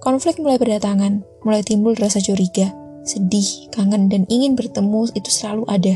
Konflik 0.03 0.43
mulai 0.43 0.59
berdatangan, 0.59 1.23
mulai 1.47 1.63
timbul 1.63 1.95
rasa 1.95 2.19
curiga, 2.19 2.75
sedih, 3.07 3.71
kangen, 3.71 4.11
dan 4.11 4.27
ingin 4.27 4.59
bertemu 4.59 5.07
itu 5.15 5.31
selalu 5.31 5.63
ada. 5.71 5.95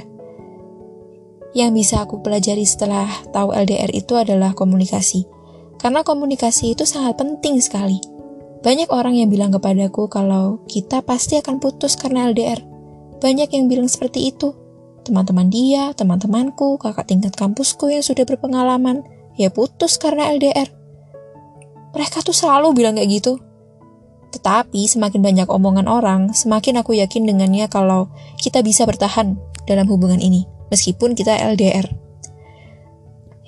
Yang 1.52 1.72
bisa 1.76 2.08
aku 2.08 2.24
pelajari 2.24 2.64
setelah 2.64 3.12
tahu 3.36 3.52
LDR 3.52 3.92
itu 3.92 4.16
adalah 4.16 4.56
komunikasi. 4.56 5.28
Karena 5.76 6.08
komunikasi 6.08 6.72
itu 6.72 6.88
sangat 6.88 7.20
penting 7.20 7.60
sekali 7.60 8.00
banyak 8.58 8.90
orang 8.90 9.14
yang 9.14 9.30
bilang 9.30 9.54
kepadaku 9.54 10.10
kalau 10.10 10.66
kita 10.66 11.06
pasti 11.06 11.38
akan 11.38 11.62
putus 11.62 11.94
karena 11.94 12.28
LDR. 12.34 12.58
Banyak 13.22 13.54
yang 13.54 13.70
bilang 13.70 13.86
seperti 13.86 14.34
itu. 14.34 14.54
Teman-teman 15.06 15.48
dia, 15.48 15.94
teman-temanku, 15.94 16.82
kakak 16.82 17.08
tingkat 17.08 17.34
kampusku 17.38 17.88
yang 17.94 18.04
sudah 18.04 18.26
berpengalaman, 18.26 19.06
ya 19.38 19.54
putus 19.54 19.96
karena 20.02 20.34
LDR. 20.34 20.68
Mereka 21.94 22.26
tuh 22.26 22.36
selalu 22.36 22.76
bilang 22.76 22.98
kayak 23.00 23.10
gitu. 23.24 23.40
Tetapi 24.38 24.86
semakin 24.86 25.26
banyak 25.26 25.48
omongan 25.50 25.90
orang, 25.90 26.30
semakin 26.38 26.86
aku 26.86 26.94
yakin 26.94 27.26
dengannya 27.26 27.66
kalau 27.66 28.14
kita 28.38 28.62
bisa 28.62 28.86
bertahan 28.86 29.34
dalam 29.66 29.90
hubungan 29.90 30.22
ini, 30.22 30.46
meskipun 30.70 31.18
kita 31.18 31.34
LDR. 31.34 31.90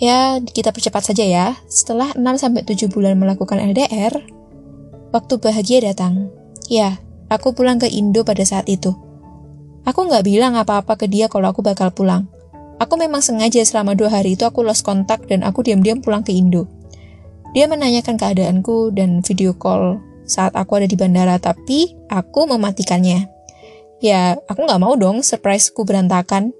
Ya, 0.01 0.41
kita 0.41 0.73
percepat 0.73 1.13
saja 1.13 1.21
ya. 1.21 1.47
Setelah 1.69 2.17
6-7 2.17 2.89
bulan 2.89 3.19
melakukan 3.19 3.59
LDR, 3.61 4.39
Waktu 5.09 5.41
bahagia 5.41 5.81
datang. 5.81 6.29
Ya, 6.69 7.01
aku 7.33 7.57
pulang 7.57 7.81
ke 7.81 7.89
Indo 7.89 8.21
pada 8.21 8.45
saat 8.45 8.69
itu. 8.69 8.93
Aku 9.81 10.05
nggak 10.05 10.21
bilang 10.21 10.53
apa-apa 10.53 11.01
ke 11.01 11.09
dia 11.09 11.25
kalau 11.25 11.49
aku 11.49 11.65
bakal 11.65 11.89
pulang. 11.89 12.29
Aku 12.77 12.93
memang 12.93 13.25
sengaja 13.25 13.57
selama 13.65 13.97
dua 13.97 14.13
hari 14.13 14.37
itu 14.37 14.45
aku 14.45 14.61
lost 14.61 14.85
kontak 14.85 15.25
dan 15.25 15.41
aku 15.41 15.65
diam-diam 15.65 15.97
pulang 16.05 16.21
ke 16.21 16.29
Indo. 16.29 16.69
Dia 17.57 17.65
menanyakan 17.65 18.21
keadaanku 18.21 18.93
dan 18.93 19.25
video 19.25 19.57
call 19.57 19.97
saat 20.29 20.53
aku 20.53 20.77
ada 20.77 20.87
di 20.87 20.93
bandara, 20.93 21.41
tapi 21.41 21.97
aku 22.07 22.45
mematikannya. 22.45 23.25
Ya, 23.99 24.37
aku 24.47 24.63
nggak 24.63 24.79
mau 24.79 24.95
dong 24.95 25.25
surpriseku 25.25 25.83
berantakan. 25.83 26.53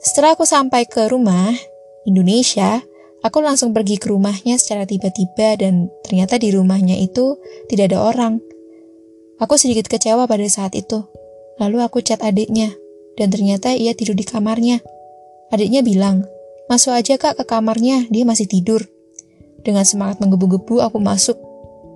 Setelah 0.00 0.38
aku 0.38 0.46
sampai 0.46 0.86
ke 0.86 1.10
rumah, 1.10 1.52
Indonesia, 2.08 2.80
Aku 3.22 3.38
langsung 3.38 3.70
pergi 3.70 4.02
ke 4.02 4.10
rumahnya 4.10 4.58
secara 4.58 4.82
tiba-tiba 4.82 5.54
dan 5.54 5.86
ternyata 6.02 6.42
di 6.42 6.50
rumahnya 6.50 6.98
itu 6.98 7.38
tidak 7.70 7.94
ada 7.94 7.98
orang. 8.02 8.42
Aku 9.38 9.54
sedikit 9.54 9.86
kecewa 9.86 10.26
pada 10.26 10.42
saat 10.50 10.74
itu. 10.74 11.06
Lalu 11.62 11.86
aku 11.86 12.02
chat 12.02 12.18
adiknya 12.18 12.74
dan 13.14 13.30
ternyata 13.30 13.70
ia 13.78 13.94
tidur 13.94 14.18
di 14.18 14.26
kamarnya. 14.26 14.82
Adiknya 15.54 15.86
bilang, 15.86 16.26
masuk 16.66 16.98
aja 16.98 17.14
kak 17.14 17.38
ke 17.38 17.44
kamarnya, 17.46 18.10
dia 18.10 18.26
masih 18.26 18.50
tidur. 18.50 18.82
Dengan 19.62 19.86
semangat 19.86 20.18
menggebu-gebu 20.18 20.82
aku 20.82 20.98
masuk, 20.98 21.38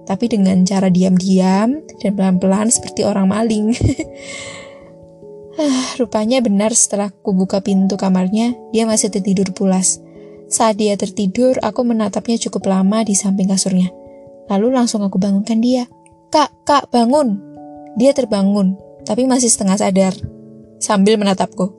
tapi 0.06 0.30
dengan 0.30 0.62
cara 0.62 0.88
diam-diam 0.88 1.82
dan 2.00 2.12
pelan-pelan 2.14 2.70
seperti 2.70 3.02
orang 3.02 3.28
maling. 3.28 3.74
Ah, 5.56 5.96
rupanya 5.96 6.44
benar 6.44 6.76
setelah 6.76 7.08
ku 7.08 7.32
buka 7.32 7.64
pintu 7.64 7.96
kamarnya, 7.96 8.52
dia 8.76 8.84
masih 8.84 9.08
tertidur 9.08 9.56
pulas. 9.56 10.04
Saat 10.52 10.76
dia 10.76 10.92
tertidur, 11.00 11.56
aku 11.64 11.80
menatapnya 11.80 12.36
cukup 12.36 12.68
lama 12.68 13.00
di 13.00 13.16
samping 13.16 13.48
kasurnya. 13.48 13.88
Lalu 14.52 14.76
langsung 14.76 15.00
aku 15.00 15.16
bangunkan 15.16 15.56
dia. 15.64 15.88
Kak, 16.28 16.52
kak, 16.68 16.92
bangun. 16.92 17.40
Dia 17.96 18.12
terbangun, 18.12 18.76
tapi 19.08 19.24
masih 19.24 19.48
setengah 19.48 19.80
sadar. 19.80 20.12
Sambil 20.76 21.16
menatapku. 21.16 21.72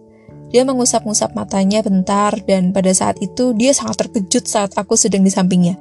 Dia 0.49 0.65
mengusap-ngusap 0.65 1.37
matanya 1.37 1.85
bentar 1.85 2.33
dan 2.49 2.73
pada 2.73 2.89
saat 2.97 3.21
itu 3.21 3.53
dia 3.53 3.77
sangat 3.77 4.07
terkejut 4.07 4.49
saat 4.49 4.73
aku 4.73 4.97
sedang 4.97 5.21
di 5.21 5.29
sampingnya. 5.29 5.77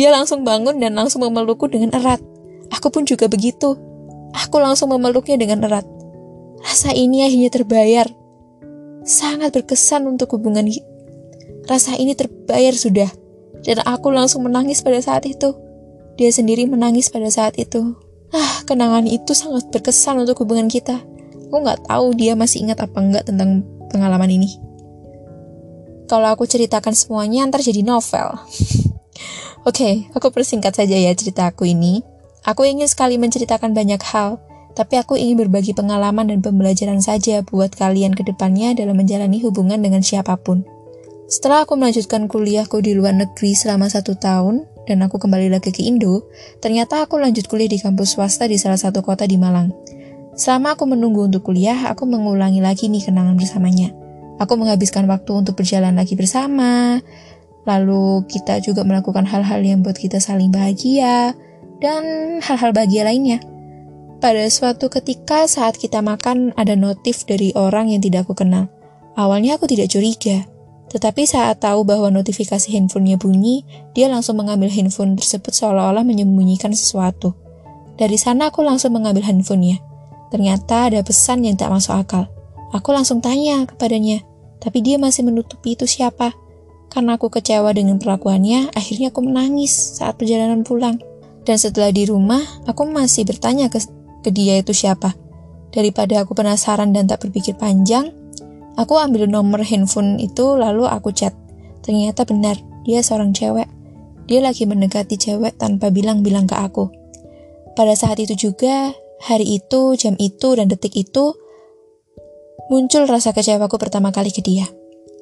Dia 0.00 0.08
langsung 0.08 0.48
bangun 0.48 0.80
dan 0.80 0.96
langsung 0.96 1.20
memelukku 1.28 1.68
dengan 1.68 1.92
erat. 1.92 2.24
Aku 2.72 2.88
pun 2.88 3.04
juga 3.04 3.28
begitu. 3.28 3.76
Aku 4.32 4.56
langsung 4.56 4.88
memeluknya 4.88 5.36
dengan 5.36 5.60
erat. 5.60 5.84
Rasa 6.64 6.96
ini 6.96 7.20
akhirnya 7.20 7.52
terbayar. 7.52 8.08
Sangat 9.04 9.52
berkesan 9.52 10.08
untuk 10.08 10.32
hubungan 10.40 10.64
Rasa 11.68 12.00
ini 12.00 12.16
terbayar 12.16 12.72
sudah. 12.72 13.12
Dan 13.60 13.84
aku 13.84 14.08
langsung 14.08 14.48
menangis 14.48 14.80
pada 14.80 15.04
saat 15.04 15.28
itu. 15.28 15.52
Dia 16.16 16.32
sendiri 16.32 16.64
menangis 16.64 17.12
pada 17.12 17.28
saat 17.28 17.60
itu. 17.60 17.92
Ah, 18.32 18.64
kenangan 18.64 19.04
itu 19.04 19.36
sangat 19.36 19.68
berkesan 19.68 20.24
untuk 20.24 20.40
hubungan 20.40 20.72
kita. 20.72 20.96
Aku 21.52 21.60
nggak 21.60 21.92
tahu 21.92 22.16
dia 22.16 22.32
masih 22.32 22.64
ingat 22.64 22.80
apa 22.80 23.04
enggak 23.04 23.28
tentang 23.28 23.68
pengalaman 23.92 24.32
ini. 24.32 24.48
Kalau 26.08 26.32
aku 26.32 26.48
ceritakan 26.48 26.96
semuanya, 26.96 27.44
ntar 27.52 27.60
jadi 27.60 27.84
novel. 27.84 28.32
Oke, 29.60 29.84
okay, 29.84 29.94
aku 30.16 30.32
persingkat 30.32 30.72
saja 30.72 30.96
ya 30.96 31.12
cerita 31.12 31.44
aku 31.44 31.68
ini. 31.68 32.00
Aku 32.48 32.64
ingin 32.64 32.88
sekali 32.88 33.20
menceritakan 33.20 33.76
banyak 33.76 34.00
hal, 34.08 34.40
tapi 34.72 34.96
aku 34.96 35.20
ingin 35.20 35.36
berbagi 35.36 35.76
pengalaman 35.76 36.32
dan 36.32 36.40
pembelajaran 36.40 37.04
saja 37.04 37.44
buat 37.44 37.76
kalian 37.76 38.16
ke 38.16 38.24
depannya 38.24 38.72
dalam 38.72 38.96
menjalani 38.96 39.36
hubungan 39.44 39.76
dengan 39.84 40.00
siapa 40.00 40.40
pun. 40.40 40.64
Setelah 41.28 41.68
aku 41.68 41.76
melanjutkan 41.76 42.24
kuliahku 42.24 42.80
di 42.80 42.96
luar 42.96 43.12
negeri 43.12 43.52
selama 43.52 43.92
satu 43.92 44.16
tahun, 44.16 44.64
dan 44.88 45.04
aku 45.04 45.20
kembali 45.20 45.52
lagi 45.52 45.76
ke 45.76 45.84
Indo, 45.84 46.24
ternyata 46.64 47.04
aku 47.04 47.20
lanjut 47.20 47.44
kuliah 47.44 47.68
di 47.68 47.76
kampus 47.76 48.16
swasta 48.16 48.48
di 48.48 48.56
salah 48.56 48.80
satu 48.80 49.04
kota 49.04 49.28
di 49.28 49.36
Malang. 49.36 49.76
Selama 50.40 50.72
aku 50.72 50.88
menunggu 50.88 51.28
untuk 51.28 51.44
kuliah, 51.44 51.92
aku 51.92 52.08
mengulangi 52.08 52.64
lagi 52.64 52.88
nih 52.88 53.04
kenangan 53.04 53.36
bersamanya. 53.36 53.92
Aku 54.40 54.56
menghabiskan 54.56 55.04
waktu 55.04 55.36
untuk 55.36 55.60
berjalan 55.60 55.92
lagi 55.92 56.16
bersama, 56.16 57.04
lalu 57.70 58.26
kita 58.26 58.58
juga 58.58 58.82
melakukan 58.82 59.22
hal-hal 59.22 59.62
yang 59.62 59.86
buat 59.86 59.94
kita 59.94 60.18
saling 60.18 60.50
bahagia, 60.50 61.38
dan 61.78 62.02
hal-hal 62.42 62.74
bahagia 62.74 63.06
lainnya. 63.06 63.38
Pada 64.18 64.44
suatu 64.50 64.90
ketika 64.90 65.46
saat 65.46 65.78
kita 65.78 66.02
makan 66.02 66.52
ada 66.58 66.74
notif 66.74 67.24
dari 67.24 67.54
orang 67.54 67.94
yang 67.94 68.02
tidak 68.02 68.28
aku 68.28 68.42
kenal. 68.42 68.68
Awalnya 69.14 69.56
aku 69.56 69.64
tidak 69.70 69.88
curiga, 69.88 70.44
tetapi 70.90 71.22
saat 71.22 71.62
tahu 71.62 71.86
bahwa 71.86 72.10
notifikasi 72.10 72.66
handphonenya 72.66 73.16
bunyi, 73.16 73.62
dia 73.94 74.10
langsung 74.10 74.42
mengambil 74.42 74.66
handphone 74.68 75.14
tersebut 75.14 75.54
seolah-olah 75.54 76.02
menyembunyikan 76.02 76.74
sesuatu. 76.74 77.38
Dari 77.94 78.18
sana 78.18 78.50
aku 78.50 78.66
langsung 78.66 78.98
mengambil 78.98 79.22
handphonenya. 79.22 79.78
Ternyata 80.34 80.90
ada 80.90 81.00
pesan 81.06 81.46
yang 81.46 81.54
tak 81.54 81.70
masuk 81.70 81.94
akal. 81.94 82.26
Aku 82.74 82.90
langsung 82.90 83.22
tanya 83.22 83.66
kepadanya, 83.66 84.22
tapi 84.58 84.82
dia 84.82 84.98
masih 84.98 85.26
menutupi 85.26 85.78
itu 85.78 85.86
siapa. 85.86 86.34
Karena 86.90 87.14
aku 87.14 87.30
kecewa 87.30 87.70
dengan 87.70 88.02
perlakuannya, 88.02 88.74
akhirnya 88.74 89.14
aku 89.14 89.22
menangis 89.22 89.70
saat 89.96 90.18
perjalanan 90.18 90.66
pulang. 90.66 90.98
Dan 91.46 91.56
setelah 91.56 91.94
di 91.94 92.04
rumah, 92.04 92.42
aku 92.66 92.84
masih 92.90 93.24
bertanya 93.24 93.70
ke 93.70 93.78
ke 94.20 94.30
dia 94.34 94.60
itu 94.60 94.74
siapa. 94.76 95.16
Daripada 95.70 96.26
aku 96.26 96.34
penasaran 96.34 96.90
dan 96.90 97.06
tak 97.06 97.22
berpikir 97.24 97.56
panjang, 97.56 98.10
aku 98.74 98.98
ambil 98.98 99.30
nomor 99.30 99.62
handphone 99.62 100.18
itu 100.18 100.58
lalu 100.58 100.84
aku 100.84 101.14
chat. 101.14 101.32
Ternyata 101.80 102.26
benar, 102.26 102.58
dia 102.84 103.00
seorang 103.00 103.32
cewek. 103.32 103.70
Dia 104.26 104.42
lagi 104.42 104.66
mendekati 104.66 105.16
cewek 105.16 105.58
tanpa 105.58 105.90
bilang-bilang 105.94 106.50
ke 106.50 106.58
aku. 106.58 106.90
Pada 107.78 107.94
saat 107.94 108.18
itu 108.18 108.34
juga, 108.34 108.92
hari 109.22 109.62
itu, 109.62 109.94
jam 109.94 110.18
itu, 110.18 110.58
dan 110.58 110.66
detik 110.66 110.94
itu, 110.98 111.34
muncul 112.68 113.06
rasa 113.06 113.30
kecewaku 113.30 113.78
pertama 113.78 114.10
kali 114.10 114.34
ke 114.34 114.42
dia. 114.42 114.66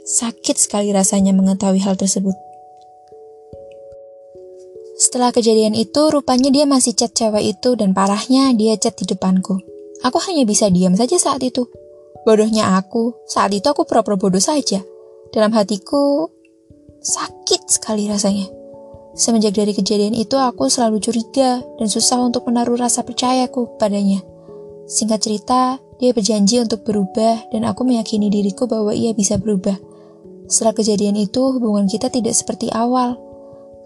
Sakit 0.09 0.57
sekali 0.57 0.89
rasanya 0.89 1.37
mengetahui 1.37 1.85
hal 1.85 1.93
tersebut. 2.01 2.33
Setelah 4.97 5.37
kejadian 5.37 5.77
itu, 5.77 6.09
rupanya 6.09 6.49
dia 6.49 6.65
masih 6.65 6.97
chat 6.97 7.13
cewek 7.13 7.45
itu 7.45 7.77
dan 7.77 7.93
parahnya 7.93 8.57
dia 8.57 8.81
chat 8.81 8.97
di 8.97 9.05
depanku. 9.05 9.61
Aku 10.01 10.17
hanya 10.25 10.49
bisa 10.49 10.73
diam 10.73 10.97
saja 10.97 11.21
saat 11.21 11.45
itu. 11.45 11.69
Bodohnya 12.25 12.81
aku, 12.81 13.21
saat 13.29 13.53
itu 13.53 13.69
aku 13.69 13.85
pura-pura 13.85 14.17
bodoh 14.17 14.41
saja. 14.41 14.81
Dalam 15.29 15.53
hatiku, 15.53 16.33
sakit 17.05 17.69
sekali 17.69 18.09
rasanya. 18.09 18.49
Semenjak 19.13 19.61
dari 19.61 19.77
kejadian 19.77 20.17
itu, 20.17 20.41
aku 20.41 20.73
selalu 20.73 21.05
curiga 21.05 21.61
dan 21.77 21.87
susah 21.93 22.25
untuk 22.25 22.49
menaruh 22.49 22.81
rasa 22.81 23.05
percayaku 23.05 23.77
padanya. 23.77 24.25
Singkat 24.89 25.21
cerita, 25.21 25.77
dia 26.01 26.17
berjanji 26.17 26.65
untuk 26.65 26.81
berubah 26.81 27.53
dan 27.53 27.69
aku 27.69 27.85
meyakini 27.85 28.33
diriku 28.33 28.65
bahwa 28.65 28.97
ia 28.97 29.13
bisa 29.13 29.37
berubah. 29.37 29.88
Setelah 30.49 30.75
kejadian 30.75 31.15
itu, 31.21 31.41
hubungan 31.55 31.85
kita 31.85 32.09
tidak 32.09 32.33
seperti 32.33 32.73
awal 32.73 33.29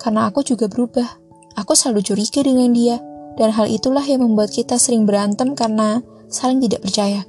karena 0.02 0.26
aku 0.26 0.42
juga 0.42 0.66
berubah. 0.66 1.06
Aku 1.54 1.78
selalu 1.78 2.02
curiga 2.02 2.42
dengan 2.42 2.74
dia, 2.74 2.98
dan 3.38 3.54
hal 3.54 3.70
itulah 3.70 4.02
yang 4.02 4.26
membuat 4.26 4.50
kita 4.50 4.74
sering 4.80 5.06
berantem 5.06 5.54
karena 5.54 6.02
saling 6.26 6.58
tidak 6.58 6.82
percaya. 6.82 7.22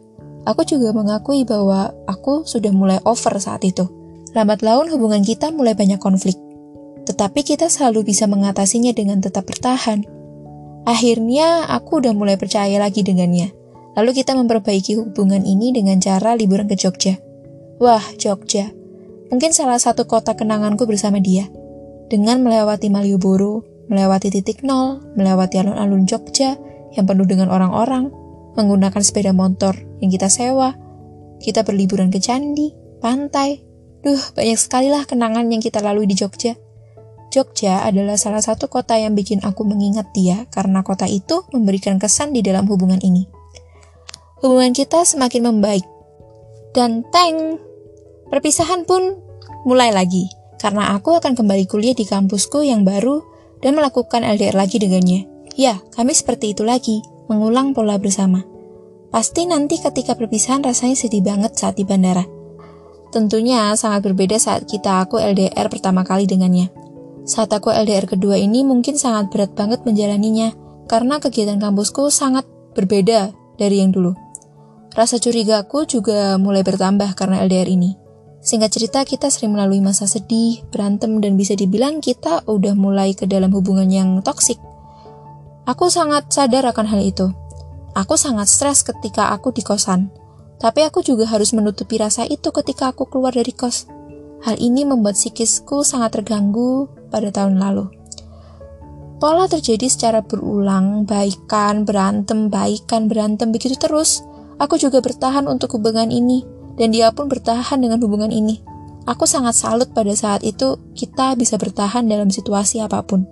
Aku 0.44 0.68
juga 0.68 0.92
mengakui 0.92 1.48
bahwa 1.48 1.94
aku 2.10 2.44
sudah 2.44 2.74
mulai 2.74 3.00
over 3.08 3.38
saat 3.40 3.64
itu. 3.64 3.88
Lambat 4.36 4.66
laun 4.66 4.90
hubungan 4.92 5.22
kita 5.24 5.54
mulai 5.54 5.78
banyak 5.78 6.02
konflik. 6.02 6.36
Tetapi 7.04 7.46
kita 7.46 7.68
selalu 7.68 8.12
bisa 8.12 8.28
mengatasinya 8.28 8.92
dengan 8.92 9.24
tetap 9.24 9.48
bertahan. 9.48 10.04
Akhirnya 10.84 11.68
aku 11.72 12.04
udah 12.04 12.12
mulai 12.12 12.36
percaya 12.36 12.76
lagi 12.80 13.06
dengannya. 13.06 13.56
Lalu 13.96 14.24
kita 14.24 14.36
memperbaiki 14.36 15.00
hubungan 15.00 15.48
ini 15.48 15.72
dengan 15.72 16.02
cara 16.02 16.36
liburan 16.36 16.68
ke 16.68 16.76
Jogja. 16.76 17.16
Wah, 17.80 18.04
Jogja. 18.20 18.83
Mungkin 19.34 19.50
salah 19.50 19.82
satu 19.82 20.06
kota 20.06 20.38
kenanganku 20.38 20.86
bersama 20.86 21.18
dia 21.18 21.50
dengan 22.06 22.46
melewati 22.46 22.94
Malioboro, 22.94 23.66
melewati 23.90 24.30
titik 24.30 24.62
nol, 24.62 25.02
melewati 25.18 25.58
alun-alun 25.58 26.06
Jogja 26.06 26.54
yang 26.94 27.10
penuh 27.10 27.26
dengan 27.26 27.50
orang-orang, 27.50 28.14
menggunakan 28.54 29.02
sepeda 29.02 29.34
motor 29.34 29.74
yang 30.06 30.14
kita 30.14 30.30
sewa, 30.30 30.78
kita 31.42 31.66
berliburan 31.66 32.14
ke 32.14 32.22
candi, 32.22 32.78
pantai. 33.02 33.66
Duh, 34.06 34.22
banyak 34.38 34.60
sekali 34.62 34.94
lah 34.94 35.02
kenangan 35.10 35.50
yang 35.50 35.66
kita 35.66 35.82
lalui 35.82 36.06
di 36.06 36.14
Jogja. 36.14 36.54
Jogja 37.34 37.82
adalah 37.82 38.22
salah 38.22 38.46
satu 38.46 38.70
kota 38.70 39.02
yang 39.02 39.18
bikin 39.18 39.42
aku 39.42 39.66
mengingat 39.66 40.14
dia 40.14 40.46
karena 40.54 40.86
kota 40.86 41.10
itu 41.10 41.42
memberikan 41.50 41.98
kesan 41.98 42.38
di 42.38 42.46
dalam 42.46 42.70
hubungan 42.70 43.02
ini. 43.02 43.26
Hubungan 44.46 44.78
kita 44.78 45.02
semakin 45.02 45.50
membaik. 45.50 45.82
Dan 46.78 47.02
teng, 47.10 47.58
perpisahan 48.30 48.86
pun 48.86 49.23
mulai 49.64 49.92
lagi 49.92 50.28
karena 50.64 50.96
aku 50.96 51.20
akan 51.20 51.36
kembali 51.36 51.68
kuliah 51.68 51.92
di 51.92 52.08
kampusku 52.08 52.64
yang 52.64 52.88
baru 52.88 53.20
dan 53.60 53.76
melakukan 53.76 54.24
LDR 54.24 54.56
lagi 54.56 54.80
dengannya. 54.80 55.28
Ya, 55.60 55.84
kami 55.92 56.16
seperti 56.16 56.56
itu 56.56 56.64
lagi, 56.64 57.04
mengulang 57.28 57.76
pola 57.76 58.00
bersama. 58.00 58.48
Pasti 59.12 59.44
nanti 59.44 59.78
ketika 59.78 60.16
perpisahan 60.16 60.64
rasanya 60.64 60.96
sedih 60.96 61.20
banget 61.20 61.60
saat 61.60 61.76
di 61.76 61.84
bandara. 61.84 62.24
Tentunya 63.14 63.76
sangat 63.78 64.10
berbeda 64.10 64.42
saat 64.42 64.66
kita 64.66 65.06
aku 65.06 65.22
LDR 65.22 65.70
pertama 65.70 66.02
kali 66.02 66.26
dengannya. 66.26 66.72
Saat 67.24 67.54
aku 67.54 67.70
LDR 67.70 68.10
kedua 68.10 68.40
ini 68.40 68.66
mungkin 68.66 68.98
sangat 68.98 69.30
berat 69.30 69.54
banget 69.54 69.86
menjalaninya, 69.86 70.56
karena 70.90 71.22
kegiatan 71.22 71.62
kampusku 71.62 72.10
sangat 72.10 72.48
berbeda 72.74 73.32
dari 73.56 73.86
yang 73.86 73.94
dulu. 73.94 74.18
Rasa 74.98 75.22
curigaku 75.22 75.86
juga 75.86 76.36
mulai 76.42 76.66
bertambah 76.66 77.14
karena 77.14 77.46
LDR 77.46 77.70
ini. 77.70 78.03
Singkat 78.44 78.76
cerita, 78.76 79.00
kita 79.08 79.32
sering 79.32 79.56
melalui 79.56 79.80
masa 79.80 80.04
sedih, 80.04 80.68
berantem, 80.68 81.24
dan 81.24 81.40
bisa 81.40 81.56
dibilang 81.56 82.04
kita 82.04 82.44
udah 82.44 82.76
mulai 82.76 83.16
ke 83.16 83.24
dalam 83.24 83.56
hubungan 83.56 83.88
yang 83.88 84.20
toksik. 84.20 84.60
Aku 85.64 85.88
sangat 85.88 86.28
sadar 86.28 86.68
akan 86.68 86.92
hal 86.92 87.00
itu. 87.00 87.32
Aku 87.96 88.20
sangat 88.20 88.52
stres 88.52 88.84
ketika 88.84 89.32
aku 89.32 89.56
di 89.56 89.64
kosan. 89.64 90.12
Tapi 90.60 90.84
aku 90.84 91.00
juga 91.00 91.24
harus 91.24 91.56
menutupi 91.56 91.96
rasa 91.96 92.28
itu 92.28 92.52
ketika 92.52 92.92
aku 92.92 93.08
keluar 93.08 93.32
dari 93.32 93.56
kos. 93.56 93.88
Hal 94.44 94.60
ini 94.60 94.84
membuat 94.84 95.16
psikisku 95.16 95.88
sangat 95.88 96.20
terganggu 96.20 96.92
pada 97.08 97.32
tahun 97.32 97.64
lalu. 97.64 97.88
Pola 99.24 99.48
terjadi 99.48 99.88
secara 99.88 100.20
berulang, 100.20 101.08
baikan, 101.08 101.88
berantem, 101.88 102.52
baikan, 102.52 103.08
berantem, 103.08 103.56
begitu 103.56 103.80
terus. 103.80 104.20
Aku 104.60 104.76
juga 104.76 105.00
bertahan 105.00 105.48
untuk 105.48 105.80
hubungan 105.80 106.12
ini 106.12 106.44
dan 106.78 106.94
dia 106.94 107.10
pun 107.14 107.30
bertahan 107.30 107.80
dengan 107.80 108.02
hubungan 108.02 108.30
ini. 108.30 108.62
Aku 109.04 109.28
sangat 109.28 109.60
salut 109.60 109.92
pada 109.92 110.16
saat 110.16 110.48
itu 110.48 110.80
kita 110.96 111.36
bisa 111.36 111.60
bertahan 111.60 112.08
dalam 112.08 112.32
situasi 112.32 112.80
apa 112.80 113.04
pun. 113.04 113.28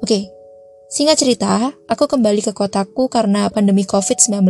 Oke, 0.00 0.32
singkat 0.88 1.20
cerita, 1.20 1.76
aku 1.84 2.08
kembali 2.08 2.40
ke 2.40 2.56
kotaku 2.56 3.12
karena 3.12 3.52
pandemi 3.52 3.84
COVID-19. 3.84 4.48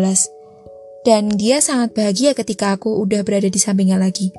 Dan 1.01 1.33
dia 1.33 1.59
sangat 1.65 1.97
bahagia 1.97 2.37
ketika 2.37 2.77
aku 2.77 3.03
udah 3.03 3.25
berada 3.25 3.49
di 3.49 3.59
sampingnya 3.59 3.99
lagi. 3.99 4.31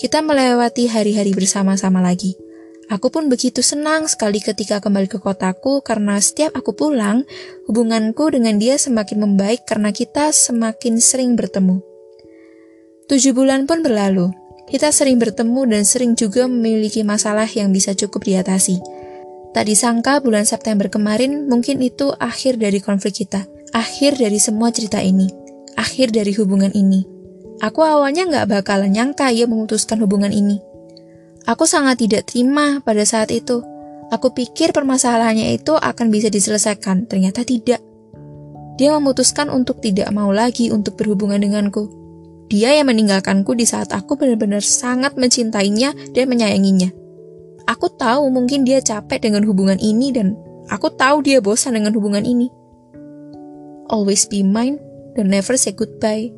Kita 0.00 0.22
melewati 0.22 0.88
hari-hari 0.88 1.34
bersama-sama 1.34 2.00
lagi. 2.00 2.43
Aku 2.92 3.08
pun 3.08 3.32
begitu 3.32 3.64
senang 3.64 4.04
sekali 4.04 4.44
ketika 4.44 4.76
kembali 4.80 5.08
ke 5.08 5.16
kotaku 5.16 5.80
karena 5.80 6.20
setiap 6.20 6.52
aku 6.52 6.76
pulang, 6.76 7.24
hubunganku 7.64 8.28
dengan 8.28 8.60
dia 8.60 8.76
semakin 8.76 9.24
membaik 9.24 9.64
karena 9.64 9.88
kita 9.88 10.28
semakin 10.34 11.00
sering 11.00 11.32
bertemu. 11.32 11.80
Tujuh 13.08 13.32
bulan 13.32 13.64
pun 13.64 13.80
berlalu. 13.80 14.32
Kita 14.64 14.88
sering 14.92 15.20
bertemu 15.20 15.68
dan 15.68 15.82
sering 15.84 16.16
juga 16.16 16.48
memiliki 16.48 17.04
masalah 17.04 17.48
yang 17.48 17.68
bisa 17.68 17.92
cukup 17.92 18.24
diatasi. 18.24 18.80
Tak 19.52 19.64
disangka 19.68 20.18
bulan 20.24 20.48
September 20.48 20.88
kemarin 20.88 21.46
mungkin 21.46 21.84
itu 21.84 22.10
akhir 22.16 22.56
dari 22.56 22.80
konflik 22.80 23.24
kita. 23.24 23.44
Akhir 23.76 24.16
dari 24.16 24.40
semua 24.40 24.72
cerita 24.72 25.04
ini. 25.04 25.28
Akhir 25.76 26.10
dari 26.10 26.32
hubungan 26.34 26.72
ini. 26.72 27.04
Aku 27.62 27.84
awalnya 27.86 28.26
nggak 28.26 28.50
bakalan 28.50 28.90
nyangka 28.90 29.30
ia 29.30 29.46
memutuskan 29.46 30.02
hubungan 30.02 30.32
ini. 30.32 30.73
Aku 31.44 31.68
sangat 31.68 32.00
tidak 32.00 32.32
terima 32.32 32.80
pada 32.80 33.04
saat 33.04 33.28
itu. 33.28 33.60
Aku 34.08 34.32
pikir 34.32 34.72
permasalahannya 34.72 35.52
itu 35.52 35.76
akan 35.76 36.08
bisa 36.08 36.32
diselesaikan, 36.32 37.04
ternyata 37.04 37.44
tidak. 37.44 37.84
Dia 38.80 38.96
memutuskan 38.96 39.52
untuk 39.52 39.84
tidak 39.84 40.08
mau 40.08 40.32
lagi 40.32 40.72
untuk 40.72 40.96
berhubungan 40.96 41.36
denganku. 41.36 41.92
Dia 42.48 42.72
yang 42.80 42.88
meninggalkanku 42.88 43.52
di 43.52 43.68
saat 43.68 43.92
aku 43.92 44.16
benar-benar 44.16 44.64
sangat 44.64 45.20
mencintainya 45.20 45.92
dan 46.16 46.32
menyayanginya. 46.32 46.88
Aku 47.68 47.92
tahu 47.92 48.28
mungkin 48.32 48.64
dia 48.64 48.80
capek 48.80 49.28
dengan 49.28 49.44
hubungan 49.44 49.76
ini 49.80 50.16
dan 50.16 50.36
aku 50.72 50.92
tahu 50.96 51.24
dia 51.24 51.44
bosan 51.44 51.76
dengan 51.76 51.92
hubungan 51.92 52.24
ini. 52.24 52.48
Always 53.92 54.24
be 54.28 54.40
mine 54.40 54.80
dan 55.12 55.28
never 55.28 55.60
say 55.60 55.76
goodbye. 55.76 56.32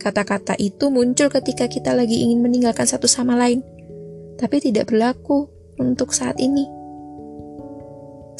Kata-kata 0.00 0.56
itu 0.56 0.88
muncul 0.88 1.32
ketika 1.32 1.68
kita 1.68 1.92
lagi 1.92 2.24
ingin 2.24 2.40
meninggalkan 2.44 2.88
satu 2.88 3.04
sama 3.04 3.36
lain 3.36 3.60
tapi 4.40 4.56
tidak 4.64 4.88
berlaku 4.88 5.52
untuk 5.76 6.16
saat 6.16 6.40
ini. 6.40 6.64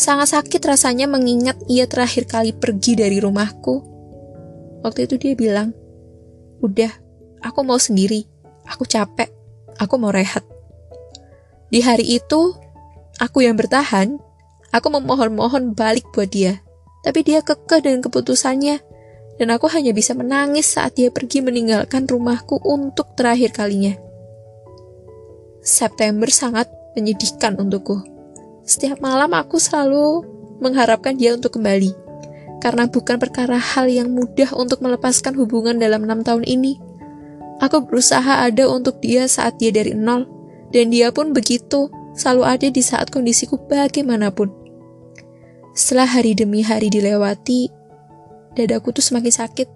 Sangat 0.01 0.33
sakit 0.33 0.65
rasanya 0.65 1.05
mengingat 1.05 1.61
ia 1.69 1.85
terakhir 1.85 2.25
kali 2.25 2.57
pergi 2.57 2.97
dari 2.97 3.21
rumahku. 3.21 3.85
Waktu 4.81 5.05
itu 5.05 5.21
dia 5.21 5.37
bilang, 5.37 5.77
Udah, 6.65 6.89
aku 7.45 7.61
mau 7.61 7.77
sendiri. 7.77 8.25
Aku 8.65 8.89
capek. 8.89 9.29
Aku 9.77 10.01
mau 10.01 10.09
rehat. 10.09 10.41
Di 11.69 11.85
hari 11.85 12.17
itu, 12.17 12.57
aku 13.21 13.45
yang 13.45 13.61
bertahan. 13.61 14.17
Aku 14.73 14.89
memohon-mohon 14.89 15.77
balik 15.77 16.09
buat 16.17 16.33
dia. 16.33 16.65
Tapi 17.05 17.21
dia 17.21 17.45
kekeh 17.45 17.85
dengan 17.85 18.01
keputusannya. 18.01 18.81
Dan 19.37 19.49
aku 19.53 19.69
hanya 19.69 19.93
bisa 19.93 20.17
menangis 20.17 20.65
saat 20.65 20.97
dia 20.97 21.13
pergi 21.13 21.45
meninggalkan 21.45 22.09
rumahku 22.09 22.57
untuk 22.65 23.13
terakhir 23.21 23.53
kalinya. 23.53 23.97
September 25.71 26.27
sangat 26.27 26.67
menyedihkan 26.99 27.55
untukku. 27.55 28.03
Setiap 28.67 28.99
malam 28.99 29.31
aku 29.39 29.63
selalu 29.63 30.27
mengharapkan 30.59 31.15
dia 31.15 31.33
untuk 31.39 31.55
kembali. 31.55 31.95
Karena 32.61 32.91
bukan 32.91 33.17
perkara 33.17 33.57
hal 33.57 33.89
yang 33.89 34.13
mudah 34.13 34.53
untuk 34.53 34.85
melepaskan 34.85 35.33
hubungan 35.39 35.81
dalam 35.81 36.05
enam 36.05 36.21
tahun 36.21 36.45
ini. 36.45 36.77
Aku 37.63 37.89
berusaha 37.89 38.45
ada 38.45 38.69
untuk 38.69 39.01
dia 39.01 39.25
saat 39.31 39.57
dia 39.57 39.73
dari 39.73 39.97
nol. 39.97 40.29
Dan 40.71 40.93
dia 40.93 41.11
pun 41.11 41.33
begitu, 41.33 41.89
selalu 42.15 42.43
ada 42.47 42.67
di 42.69 42.83
saat 42.85 43.09
kondisiku 43.09 43.59
bagaimanapun. 43.67 44.53
Setelah 45.73 46.07
hari 46.07 46.37
demi 46.37 46.61
hari 46.61 46.93
dilewati, 46.93 47.71
dadaku 48.55 48.93
tuh 48.95 49.03
semakin 49.03 49.33
sakit. 49.33 49.69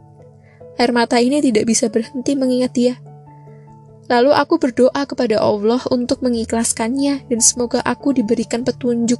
Air 0.74 0.90
mata 0.90 1.22
ini 1.22 1.38
tidak 1.38 1.70
bisa 1.70 1.86
berhenti 1.88 2.34
mengingat 2.34 2.72
dia. 2.74 2.94
Lalu 4.04 4.36
aku 4.36 4.60
berdoa 4.60 5.08
kepada 5.08 5.40
Allah 5.40 5.80
untuk 5.88 6.20
mengikhlaskannya 6.20 7.24
dan 7.24 7.40
semoga 7.40 7.80
aku 7.80 8.12
diberikan 8.12 8.60
petunjuk 8.60 9.16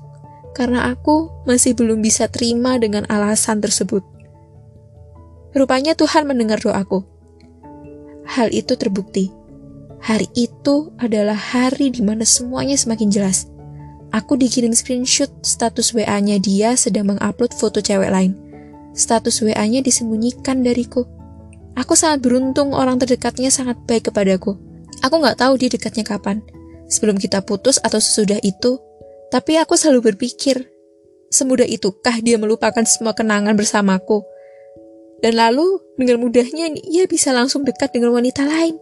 karena 0.53 0.93
aku 0.93 1.33
masih 1.49 1.73
belum 1.73 2.05
bisa 2.05 2.29
terima 2.29 2.77
dengan 2.77 3.09
alasan 3.09 3.65
tersebut. 3.65 4.05
Rupanya 5.57 5.97
Tuhan 5.97 6.29
mendengar 6.29 6.61
doaku. 6.61 7.07
Hal 8.29 8.53
itu 8.53 8.77
terbukti. 8.77 9.33
Hari 10.05 10.29
itu 10.37 10.93
adalah 11.01 11.37
hari 11.37 11.89
di 11.89 12.05
mana 12.05 12.29
semuanya 12.29 12.77
semakin 12.77 13.09
jelas. 13.09 13.49
Aku 14.13 14.37
dikirim 14.37 14.71
screenshot 14.77 15.33
status 15.41 15.97
WA-nya 15.97 16.39
dia 16.39 16.77
sedang 16.77 17.15
mengupload 17.15 17.57
foto 17.57 17.81
cewek 17.81 18.13
lain. 18.13 18.37
Status 18.95 19.43
WA-nya 19.43 19.81
disembunyikan 19.81 20.63
dariku. 20.63 21.09
Aku 21.75 21.99
sangat 21.99 22.23
beruntung 22.23 22.71
orang 22.77 23.01
terdekatnya 23.01 23.51
sangat 23.51 23.81
baik 23.91 24.13
kepadaku. 24.13 24.55
Aku 25.05 25.21
nggak 25.21 25.37
tahu 25.37 25.61
dia 25.61 25.69
dekatnya 25.69 26.01
kapan, 26.01 26.41
sebelum 26.89 27.21
kita 27.21 27.45
putus 27.45 27.77
atau 27.77 28.01
sesudah 28.01 28.41
itu, 28.41 28.81
tapi 29.29 29.61
aku 29.61 29.77
selalu 29.77 30.17
berpikir, 30.17 30.65
semudah 31.29 31.69
itukah 31.69 32.25
dia 32.25 32.41
melupakan 32.41 32.81
semua 32.89 33.13
kenangan 33.13 33.53
bersamaku? 33.53 34.25
Dan 35.21 35.37
lalu, 35.37 35.81
dengan 36.01 36.25
mudahnya 36.25 36.73
ia 36.89 37.05
bisa 37.05 37.37
langsung 37.37 37.69
dekat 37.69 37.93
dengan 37.93 38.17
wanita 38.17 38.49
lain. 38.49 38.81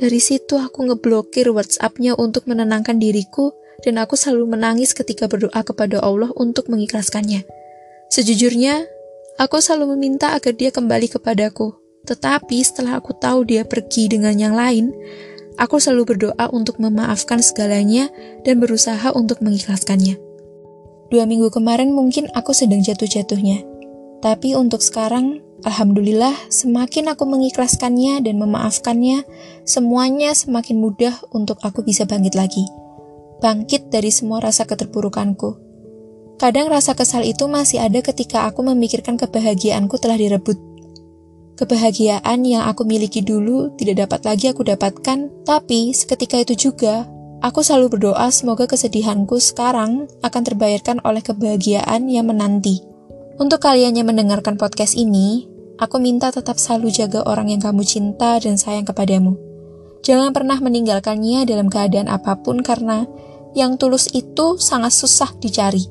Dari 0.00 0.18
situ 0.18 0.56
aku 0.56 0.90
ngeblokir 0.90 1.52
WhatsApp-nya 1.52 2.18
untuk 2.18 2.50
menenangkan 2.50 2.98
diriku 2.98 3.54
dan 3.84 4.00
aku 4.00 4.16
selalu 4.16 4.56
menangis 4.56 4.96
ketika 4.96 5.28
berdoa 5.28 5.60
kepada 5.60 6.00
Allah 6.00 6.32
untuk 6.34 6.66
mengikhlaskannya. 6.72 7.44
Sejujurnya, 8.10 8.88
aku 9.36 9.60
selalu 9.60 9.94
meminta 9.94 10.34
agar 10.34 10.56
dia 10.56 10.74
kembali 10.74 11.12
kepadaku, 11.12 11.83
tetapi 12.04 12.60
setelah 12.60 13.00
aku 13.00 13.16
tahu 13.16 13.48
dia 13.48 13.64
pergi 13.64 14.12
dengan 14.12 14.36
yang 14.36 14.52
lain, 14.52 14.92
aku 15.56 15.80
selalu 15.80 16.14
berdoa 16.14 16.52
untuk 16.52 16.76
memaafkan 16.76 17.40
segalanya 17.40 18.12
dan 18.44 18.60
berusaha 18.60 19.10
untuk 19.16 19.40
mengikhlaskannya. 19.40 20.20
Dua 21.08 21.24
minggu 21.24 21.48
kemarin 21.52 21.92
mungkin 21.96 22.28
aku 22.36 22.52
sedang 22.52 22.84
jatuh-jatuhnya. 22.84 23.64
Tapi 24.24 24.56
untuk 24.56 24.80
sekarang, 24.80 25.44
Alhamdulillah 25.64 26.32
semakin 26.52 27.12
aku 27.12 27.24
mengikhlaskannya 27.24 28.20
dan 28.24 28.36
memaafkannya, 28.36 29.24
semuanya 29.64 30.36
semakin 30.36 30.80
mudah 30.80 31.14
untuk 31.32 31.60
aku 31.64 31.84
bisa 31.84 32.04
bangkit 32.04 32.36
lagi. 32.36 32.64
Bangkit 33.40 33.88
dari 33.92 34.12
semua 34.12 34.40
rasa 34.44 34.64
keterpurukanku. 34.68 35.60
Kadang 36.40 36.66
rasa 36.68 36.92
kesal 36.98 37.22
itu 37.24 37.46
masih 37.46 37.80
ada 37.80 38.00
ketika 38.02 38.44
aku 38.48 38.66
memikirkan 38.66 39.14
kebahagiaanku 39.14 39.96
telah 40.02 40.18
direbut 40.18 40.73
Kebahagiaan 41.54 42.42
yang 42.42 42.66
aku 42.66 42.82
miliki 42.82 43.22
dulu 43.22 43.70
tidak 43.78 44.06
dapat 44.06 44.20
lagi 44.26 44.50
aku 44.50 44.66
dapatkan, 44.66 45.46
tapi 45.46 45.94
seketika 45.94 46.42
itu 46.42 46.70
juga 46.70 47.06
aku 47.46 47.62
selalu 47.62 47.94
berdoa 47.94 48.26
semoga 48.34 48.66
kesedihanku 48.66 49.38
sekarang 49.38 50.10
akan 50.26 50.42
terbayarkan 50.42 50.98
oleh 51.06 51.22
kebahagiaan 51.22 52.10
yang 52.10 52.26
menanti. 52.26 52.82
Untuk 53.38 53.62
kalian 53.62 53.94
yang 53.94 54.10
mendengarkan 54.10 54.58
podcast 54.58 54.98
ini, 54.98 55.46
aku 55.78 56.02
minta 56.02 56.34
tetap 56.34 56.58
selalu 56.58 56.90
jaga 56.90 57.22
orang 57.22 57.54
yang 57.54 57.62
kamu 57.62 57.86
cinta 57.86 58.34
dan 58.42 58.58
sayang 58.58 58.82
kepadamu. 58.82 59.38
Jangan 60.02 60.34
pernah 60.34 60.58
meninggalkannya 60.58 61.46
dalam 61.46 61.70
keadaan 61.70 62.10
apa 62.10 62.34
pun 62.42 62.66
karena 62.66 63.06
yang 63.54 63.78
tulus 63.78 64.10
itu 64.10 64.58
sangat 64.58 64.90
susah 64.90 65.30
dicari. 65.38 65.86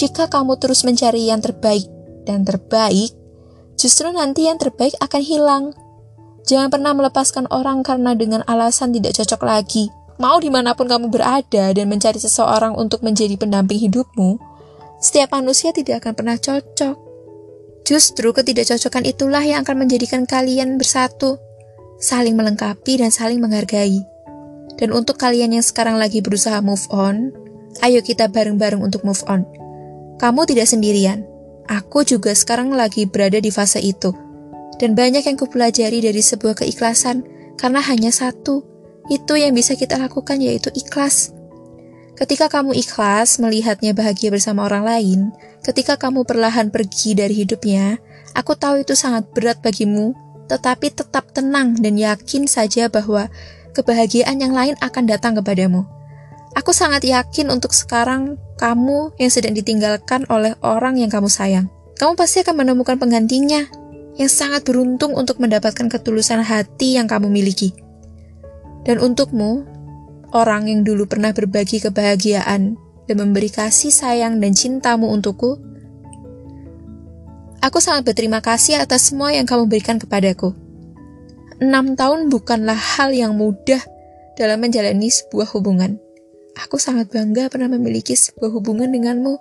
Jika 0.00 0.32
kamu 0.32 0.56
terus 0.56 0.82
mencari 0.88 1.28
yang 1.28 1.44
terbaik 1.44 1.84
dan 2.24 2.48
terbaik, 2.48 3.12
justru 3.78 4.10
nanti 4.10 4.50
yang 4.50 4.58
terbaik 4.58 4.98
akan 4.98 5.22
hilang. 5.22 5.64
Jangan 6.44 6.68
pernah 6.68 6.92
melepaskan 6.92 7.46
orang 7.54 7.86
karena 7.86 8.18
dengan 8.18 8.42
alasan 8.50 8.90
tidak 8.90 9.14
cocok 9.14 9.40
lagi. 9.46 9.86
Mau 10.18 10.42
di 10.42 10.50
mana 10.50 10.74
pun 10.74 10.90
kamu 10.90 11.14
berada 11.14 11.70
dan 11.70 11.86
mencari 11.86 12.18
seseorang 12.18 12.74
untuk 12.74 13.06
menjadi 13.06 13.38
pendamping 13.38 13.78
hidupmu, 13.86 14.42
setiap 14.98 15.30
manusia 15.30 15.70
tidak 15.70 16.02
akan 16.02 16.12
pernah 16.18 16.34
cocok. 16.34 16.96
Justru 17.86 18.34
ketidakcocokan 18.34 19.06
itulah 19.06 19.40
yang 19.46 19.62
akan 19.62 19.86
menjadikan 19.86 20.26
kalian 20.26 20.74
bersatu, 20.74 21.38
saling 22.02 22.34
melengkapi 22.34 22.98
dan 22.98 23.14
saling 23.14 23.38
menghargai. 23.38 24.02
Dan 24.74 24.90
untuk 24.90 25.22
kalian 25.22 25.54
yang 25.54 25.62
sekarang 25.62 26.02
lagi 26.02 26.18
berusaha 26.18 26.58
move 26.58 26.82
on, 26.90 27.30
ayo 27.86 28.02
kita 28.02 28.26
bareng-bareng 28.26 28.82
untuk 28.82 29.06
move 29.06 29.22
on. 29.30 29.46
Kamu 30.18 30.50
tidak 30.50 30.66
sendirian. 30.66 31.27
Aku 31.68 32.00
juga 32.00 32.32
sekarang 32.32 32.72
lagi 32.72 33.04
berada 33.04 33.36
di 33.36 33.52
fase 33.52 33.84
itu. 33.84 34.16
Dan 34.80 34.96
banyak 34.96 35.28
yang 35.28 35.36
kupelajari 35.36 36.00
dari 36.00 36.22
sebuah 36.24 36.64
keikhlasan, 36.64 37.26
karena 37.60 37.84
hanya 37.84 38.08
satu, 38.08 38.64
itu 39.12 39.36
yang 39.36 39.52
bisa 39.52 39.76
kita 39.76 40.00
lakukan 40.00 40.40
yaitu 40.40 40.72
ikhlas. 40.72 41.36
Ketika 42.16 42.50
kamu 42.50 42.74
ikhlas 42.74 43.38
melihatnya 43.38 43.92
bahagia 43.94 44.32
bersama 44.32 44.64
orang 44.64 44.84
lain, 44.84 45.20
ketika 45.62 45.94
kamu 46.00 46.24
perlahan 46.24 46.72
pergi 46.72 47.14
dari 47.14 47.44
hidupnya, 47.44 48.00
aku 48.32 48.56
tahu 48.56 48.82
itu 48.82 48.96
sangat 48.96 49.28
berat 49.36 49.60
bagimu, 49.60 50.16
tetapi 50.48 50.90
tetap 50.90 51.30
tenang 51.36 51.76
dan 51.78 51.94
yakin 51.94 52.48
saja 52.48 52.88
bahwa 52.88 53.28
kebahagiaan 53.76 54.40
yang 54.40 54.56
lain 54.56 54.74
akan 54.80 55.04
datang 55.06 55.36
kepadamu. 55.38 55.84
Aku 56.56 56.74
sangat 56.74 57.04
yakin 57.06 57.52
untuk 57.52 57.70
sekarang 57.70 58.40
kamu 58.58 59.14
yang 59.22 59.30
sedang 59.30 59.54
ditinggalkan 59.54 60.26
oleh 60.26 60.58
orang 60.66 60.98
yang 60.98 61.08
kamu 61.08 61.30
sayang. 61.30 61.70
Kamu 61.94 62.18
pasti 62.18 62.42
akan 62.42 62.66
menemukan 62.66 62.98
penggantinya 62.98 63.64
yang 64.18 64.26
sangat 64.26 64.66
beruntung 64.66 65.14
untuk 65.14 65.38
mendapatkan 65.38 65.86
ketulusan 65.86 66.42
hati 66.42 66.98
yang 66.98 67.06
kamu 67.06 67.30
miliki. 67.30 67.70
Dan 68.82 68.98
untukmu, 68.98 69.62
orang 70.34 70.66
yang 70.66 70.82
dulu 70.82 71.06
pernah 71.06 71.30
berbagi 71.30 71.78
kebahagiaan 71.78 72.74
dan 73.06 73.16
memberi 73.16 73.48
kasih 73.48 73.94
sayang 73.94 74.42
dan 74.42 74.52
cintamu 74.58 75.06
untukku, 75.14 75.62
aku 77.62 77.78
sangat 77.78 78.10
berterima 78.10 78.42
kasih 78.42 78.82
atas 78.82 79.14
semua 79.14 79.30
yang 79.30 79.46
kamu 79.46 79.70
berikan 79.70 80.02
kepadaku. 80.02 80.52
Enam 81.58 81.94
tahun 81.94 82.30
bukanlah 82.30 82.78
hal 82.78 83.14
yang 83.14 83.34
mudah 83.34 83.82
dalam 84.38 84.62
menjalani 84.62 85.10
sebuah 85.10 85.50
hubungan. 85.54 85.98
Aku 86.66 86.74
sangat 86.82 87.14
bangga 87.14 87.46
pernah 87.46 87.70
memiliki 87.70 88.18
sebuah 88.18 88.50
hubungan 88.50 88.90
denganmu, 88.90 89.38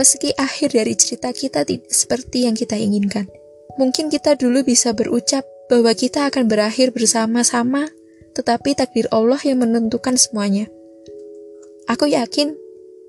meski 0.00 0.32
akhir 0.40 0.72
dari 0.72 0.96
cerita 0.96 1.28
kita 1.32 1.68
tidak 1.68 1.92
seperti 1.92 2.48
yang 2.48 2.56
kita 2.56 2.80
inginkan. 2.80 3.28
Mungkin 3.76 4.08
kita 4.08 4.40
dulu 4.40 4.64
bisa 4.64 4.96
berucap 4.96 5.44
bahwa 5.68 5.92
kita 5.92 6.32
akan 6.32 6.48
berakhir 6.48 6.96
bersama-sama, 6.96 7.92
tetapi 8.32 8.72
takdir 8.72 9.04
Allah 9.12 9.36
yang 9.44 9.60
menentukan 9.60 10.16
semuanya. 10.16 10.64
Aku 11.92 12.08
yakin 12.08 12.56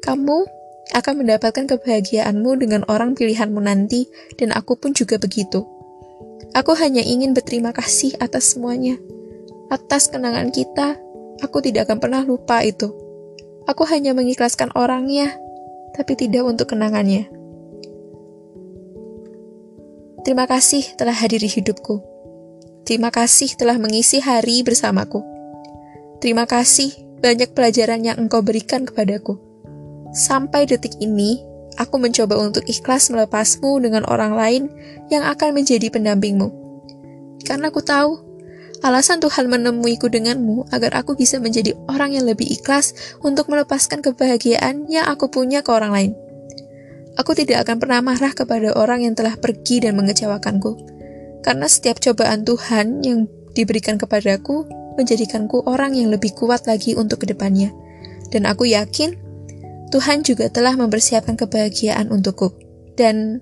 kamu 0.04 0.44
akan 0.92 1.14
mendapatkan 1.24 1.72
kebahagiaanmu 1.72 2.52
dengan 2.60 2.84
orang 2.92 3.16
pilihanmu 3.16 3.64
nanti, 3.64 4.12
dan 4.36 4.52
aku 4.52 4.76
pun 4.76 4.92
juga 4.92 5.16
begitu. 5.16 5.64
Aku 6.52 6.76
hanya 6.76 7.04
ingin 7.04 7.32
berterima 7.32 7.72
kasih 7.72 8.16
atas 8.20 8.56
semuanya. 8.56 9.00
Atas 9.72 10.12
kenangan 10.12 10.52
kita, 10.52 11.00
aku 11.44 11.64
tidak 11.64 11.88
akan 11.88 12.00
pernah 12.00 12.22
lupa 12.24 12.64
itu. 12.64 13.07
Aku 13.68 13.84
hanya 13.92 14.16
mengikhlaskan 14.16 14.72
orangnya, 14.80 15.36
tapi 15.92 16.16
tidak 16.16 16.48
untuk 16.48 16.72
kenangannya. 16.72 17.28
Terima 20.24 20.48
kasih 20.48 20.96
telah 20.96 21.16
hadir 21.16 21.44
di 21.44 21.52
hidupku. 21.52 22.00
Terima 22.88 23.12
kasih 23.12 23.56
telah 23.60 23.76
mengisi 23.76 24.24
hari 24.24 24.64
bersamaku. 24.64 25.20
Terima 26.24 26.48
kasih 26.48 26.96
banyak 27.20 27.52
pelajaran 27.52 28.04
yang 28.04 28.16
engkau 28.16 28.40
berikan 28.40 28.88
kepadaku. 28.88 29.36
Sampai 30.16 30.64
detik 30.68 30.96
ini, 31.04 31.44
aku 31.76 32.00
mencoba 32.00 32.40
untuk 32.40 32.64
ikhlas 32.68 33.12
melepasmu 33.12 33.84
dengan 33.84 34.08
orang 34.08 34.36
lain 34.36 34.64
yang 35.12 35.28
akan 35.28 35.56
menjadi 35.56 35.92
pendampingmu. 35.92 36.48
Karena 37.44 37.72
aku 37.72 37.80
tahu, 37.80 38.27
alasan 38.86 39.18
Tuhan 39.24 39.50
menemuiku 39.50 40.10
denganmu 40.10 40.70
agar 40.70 41.02
aku 41.02 41.18
bisa 41.18 41.42
menjadi 41.42 41.74
orang 41.90 42.14
yang 42.14 42.26
lebih 42.30 42.46
ikhlas 42.46 42.94
untuk 43.26 43.50
melepaskan 43.50 44.06
kebahagiaan 44.06 44.86
yang 44.90 45.10
aku 45.10 45.30
punya 45.32 45.66
ke 45.66 45.70
orang 45.74 45.92
lain. 45.94 46.12
Aku 47.18 47.34
tidak 47.34 47.66
akan 47.66 47.82
pernah 47.82 48.00
marah 48.06 48.30
kepada 48.30 48.78
orang 48.78 49.02
yang 49.02 49.18
telah 49.18 49.34
pergi 49.42 49.82
dan 49.82 49.98
mengecewakanku. 49.98 50.78
Karena 51.42 51.66
setiap 51.66 51.98
cobaan 51.98 52.46
Tuhan 52.46 53.02
yang 53.02 53.26
diberikan 53.58 53.98
kepadaku 53.98 54.70
menjadikanku 55.02 55.66
orang 55.66 55.98
yang 55.98 56.14
lebih 56.14 56.38
kuat 56.38 56.70
lagi 56.70 56.94
untuk 56.94 57.26
ke 57.26 57.34
depannya. 57.34 57.74
Dan 58.30 58.46
aku 58.46 58.70
yakin 58.70 59.18
Tuhan 59.90 60.22
juga 60.22 60.54
telah 60.54 60.78
mempersiapkan 60.78 61.34
kebahagiaan 61.34 62.14
untukku. 62.14 62.54
Dan 62.94 63.42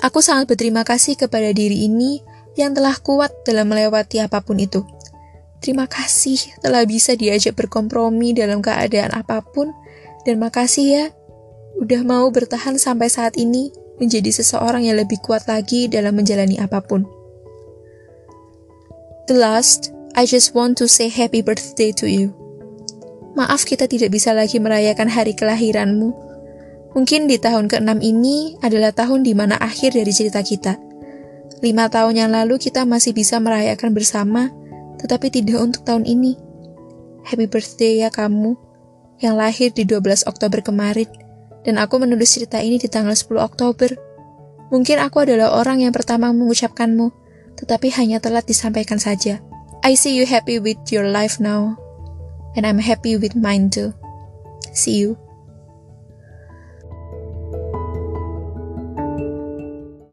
aku 0.00 0.24
sangat 0.24 0.48
berterima 0.48 0.80
kasih 0.80 1.20
kepada 1.20 1.52
diri 1.52 1.84
ini 1.84 2.24
yang 2.58 2.74
telah 2.74 2.96
kuat 2.98 3.30
dalam 3.46 3.70
melewati 3.70 4.22
apa 4.22 4.42
pun 4.42 4.58
itu. 4.58 4.82
Terima 5.60 5.84
kasih 5.84 6.40
telah 6.64 6.88
bisa 6.88 7.12
diajak 7.14 7.52
berkompromi 7.52 8.32
dalam 8.32 8.64
keadaan 8.64 9.12
apa 9.12 9.44
pun, 9.44 9.70
dan 10.24 10.40
makasih 10.40 10.86
ya 10.88 11.04
udah 11.76 12.00
mau 12.02 12.32
bertahan 12.32 12.80
sampai 12.80 13.12
saat 13.12 13.36
ini 13.36 13.68
menjadi 14.00 14.32
seseorang 14.32 14.88
yang 14.88 14.96
lebih 14.96 15.20
kuat 15.20 15.44
lagi 15.44 15.86
dalam 15.86 16.16
menjalani 16.16 16.56
apa 16.56 16.80
pun. 16.80 17.04
The 19.28 19.36
last, 19.36 19.92
I 20.16 20.24
just 20.24 20.56
want 20.56 20.80
to 20.80 20.88
say 20.88 21.12
happy 21.12 21.44
birthday 21.44 21.92
to 22.00 22.08
you. 22.08 22.32
Maaf 23.38 23.62
kita 23.62 23.86
tidak 23.86 24.10
bisa 24.10 24.34
lagi 24.34 24.58
merayakan 24.58 25.06
hari 25.06 25.36
kelahiranmu. 25.38 26.10
Mungkin 26.98 27.30
di 27.30 27.38
tahun 27.38 27.70
ke-6 27.70 28.02
ini 28.02 28.58
adalah 28.58 28.90
tahun 28.90 29.22
di 29.22 29.38
mana 29.38 29.54
akhir 29.60 29.94
dari 29.94 30.10
cerita 30.10 30.42
kita. 30.42 30.89
Lima 31.60 31.92
tahun 31.92 32.16
yang 32.16 32.30
lalu 32.32 32.56
kita 32.56 32.88
masih 32.88 33.12
bisa 33.12 33.36
merayakan 33.36 33.92
bersama, 33.92 34.48
tetapi 34.96 35.28
tidak 35.28 35.60
untuk 35.60 35.84
tahun 35.84 36.08
ini. 36.08 36.36
Happy 37.24 37.44
birthday 37.44 38.00
ya 38.00 38.08
kamu, 38.08 38.56
yang 39.20 39.36
lahir 39.36 39.68
di 39.70 39.84
12 39.84 40.24
Oktober 40.24 40.64
kemarin 40.64 41.08
dan 41.64 41.76
aku 41.76 42.00
menulis 42.00 42.32
cerita 42.32 42.58
ini 42.60 42.80
di 42.80 42.88
tanggal 42.88 43.12
10 43.12 43.36
Oktober. 43.36 43.92
Mungkin 44.72 44.96
aku 45.02 45.28
adalah 45.28 45.60
orang 45.60 45.84
yang 45.84 45.92
pertama 45.92 46.32
mengucapkanmu, 46.32 47.12
tetapi 47.60 47.92
hanya 48.00 48.22
telat 48.22 48.48
disampaikan 48.48 48.96
saja. 48.96 49.42
I 49.84 49.96
see 49.96 50.16
you 50.16 50.24
happy 50.24 50.60
with 50.60 50.80
your 50.88 51.08
life 51.08 51.40
now, 51.40 51.76
and 52.56 52.64
I'm 52.64 52.80
happy 52.80 53.16
with 53.20 53.36
mine 53.36 53.68
too. 53.68 53.92
See 54.72 55.00
you. 55.00 55.29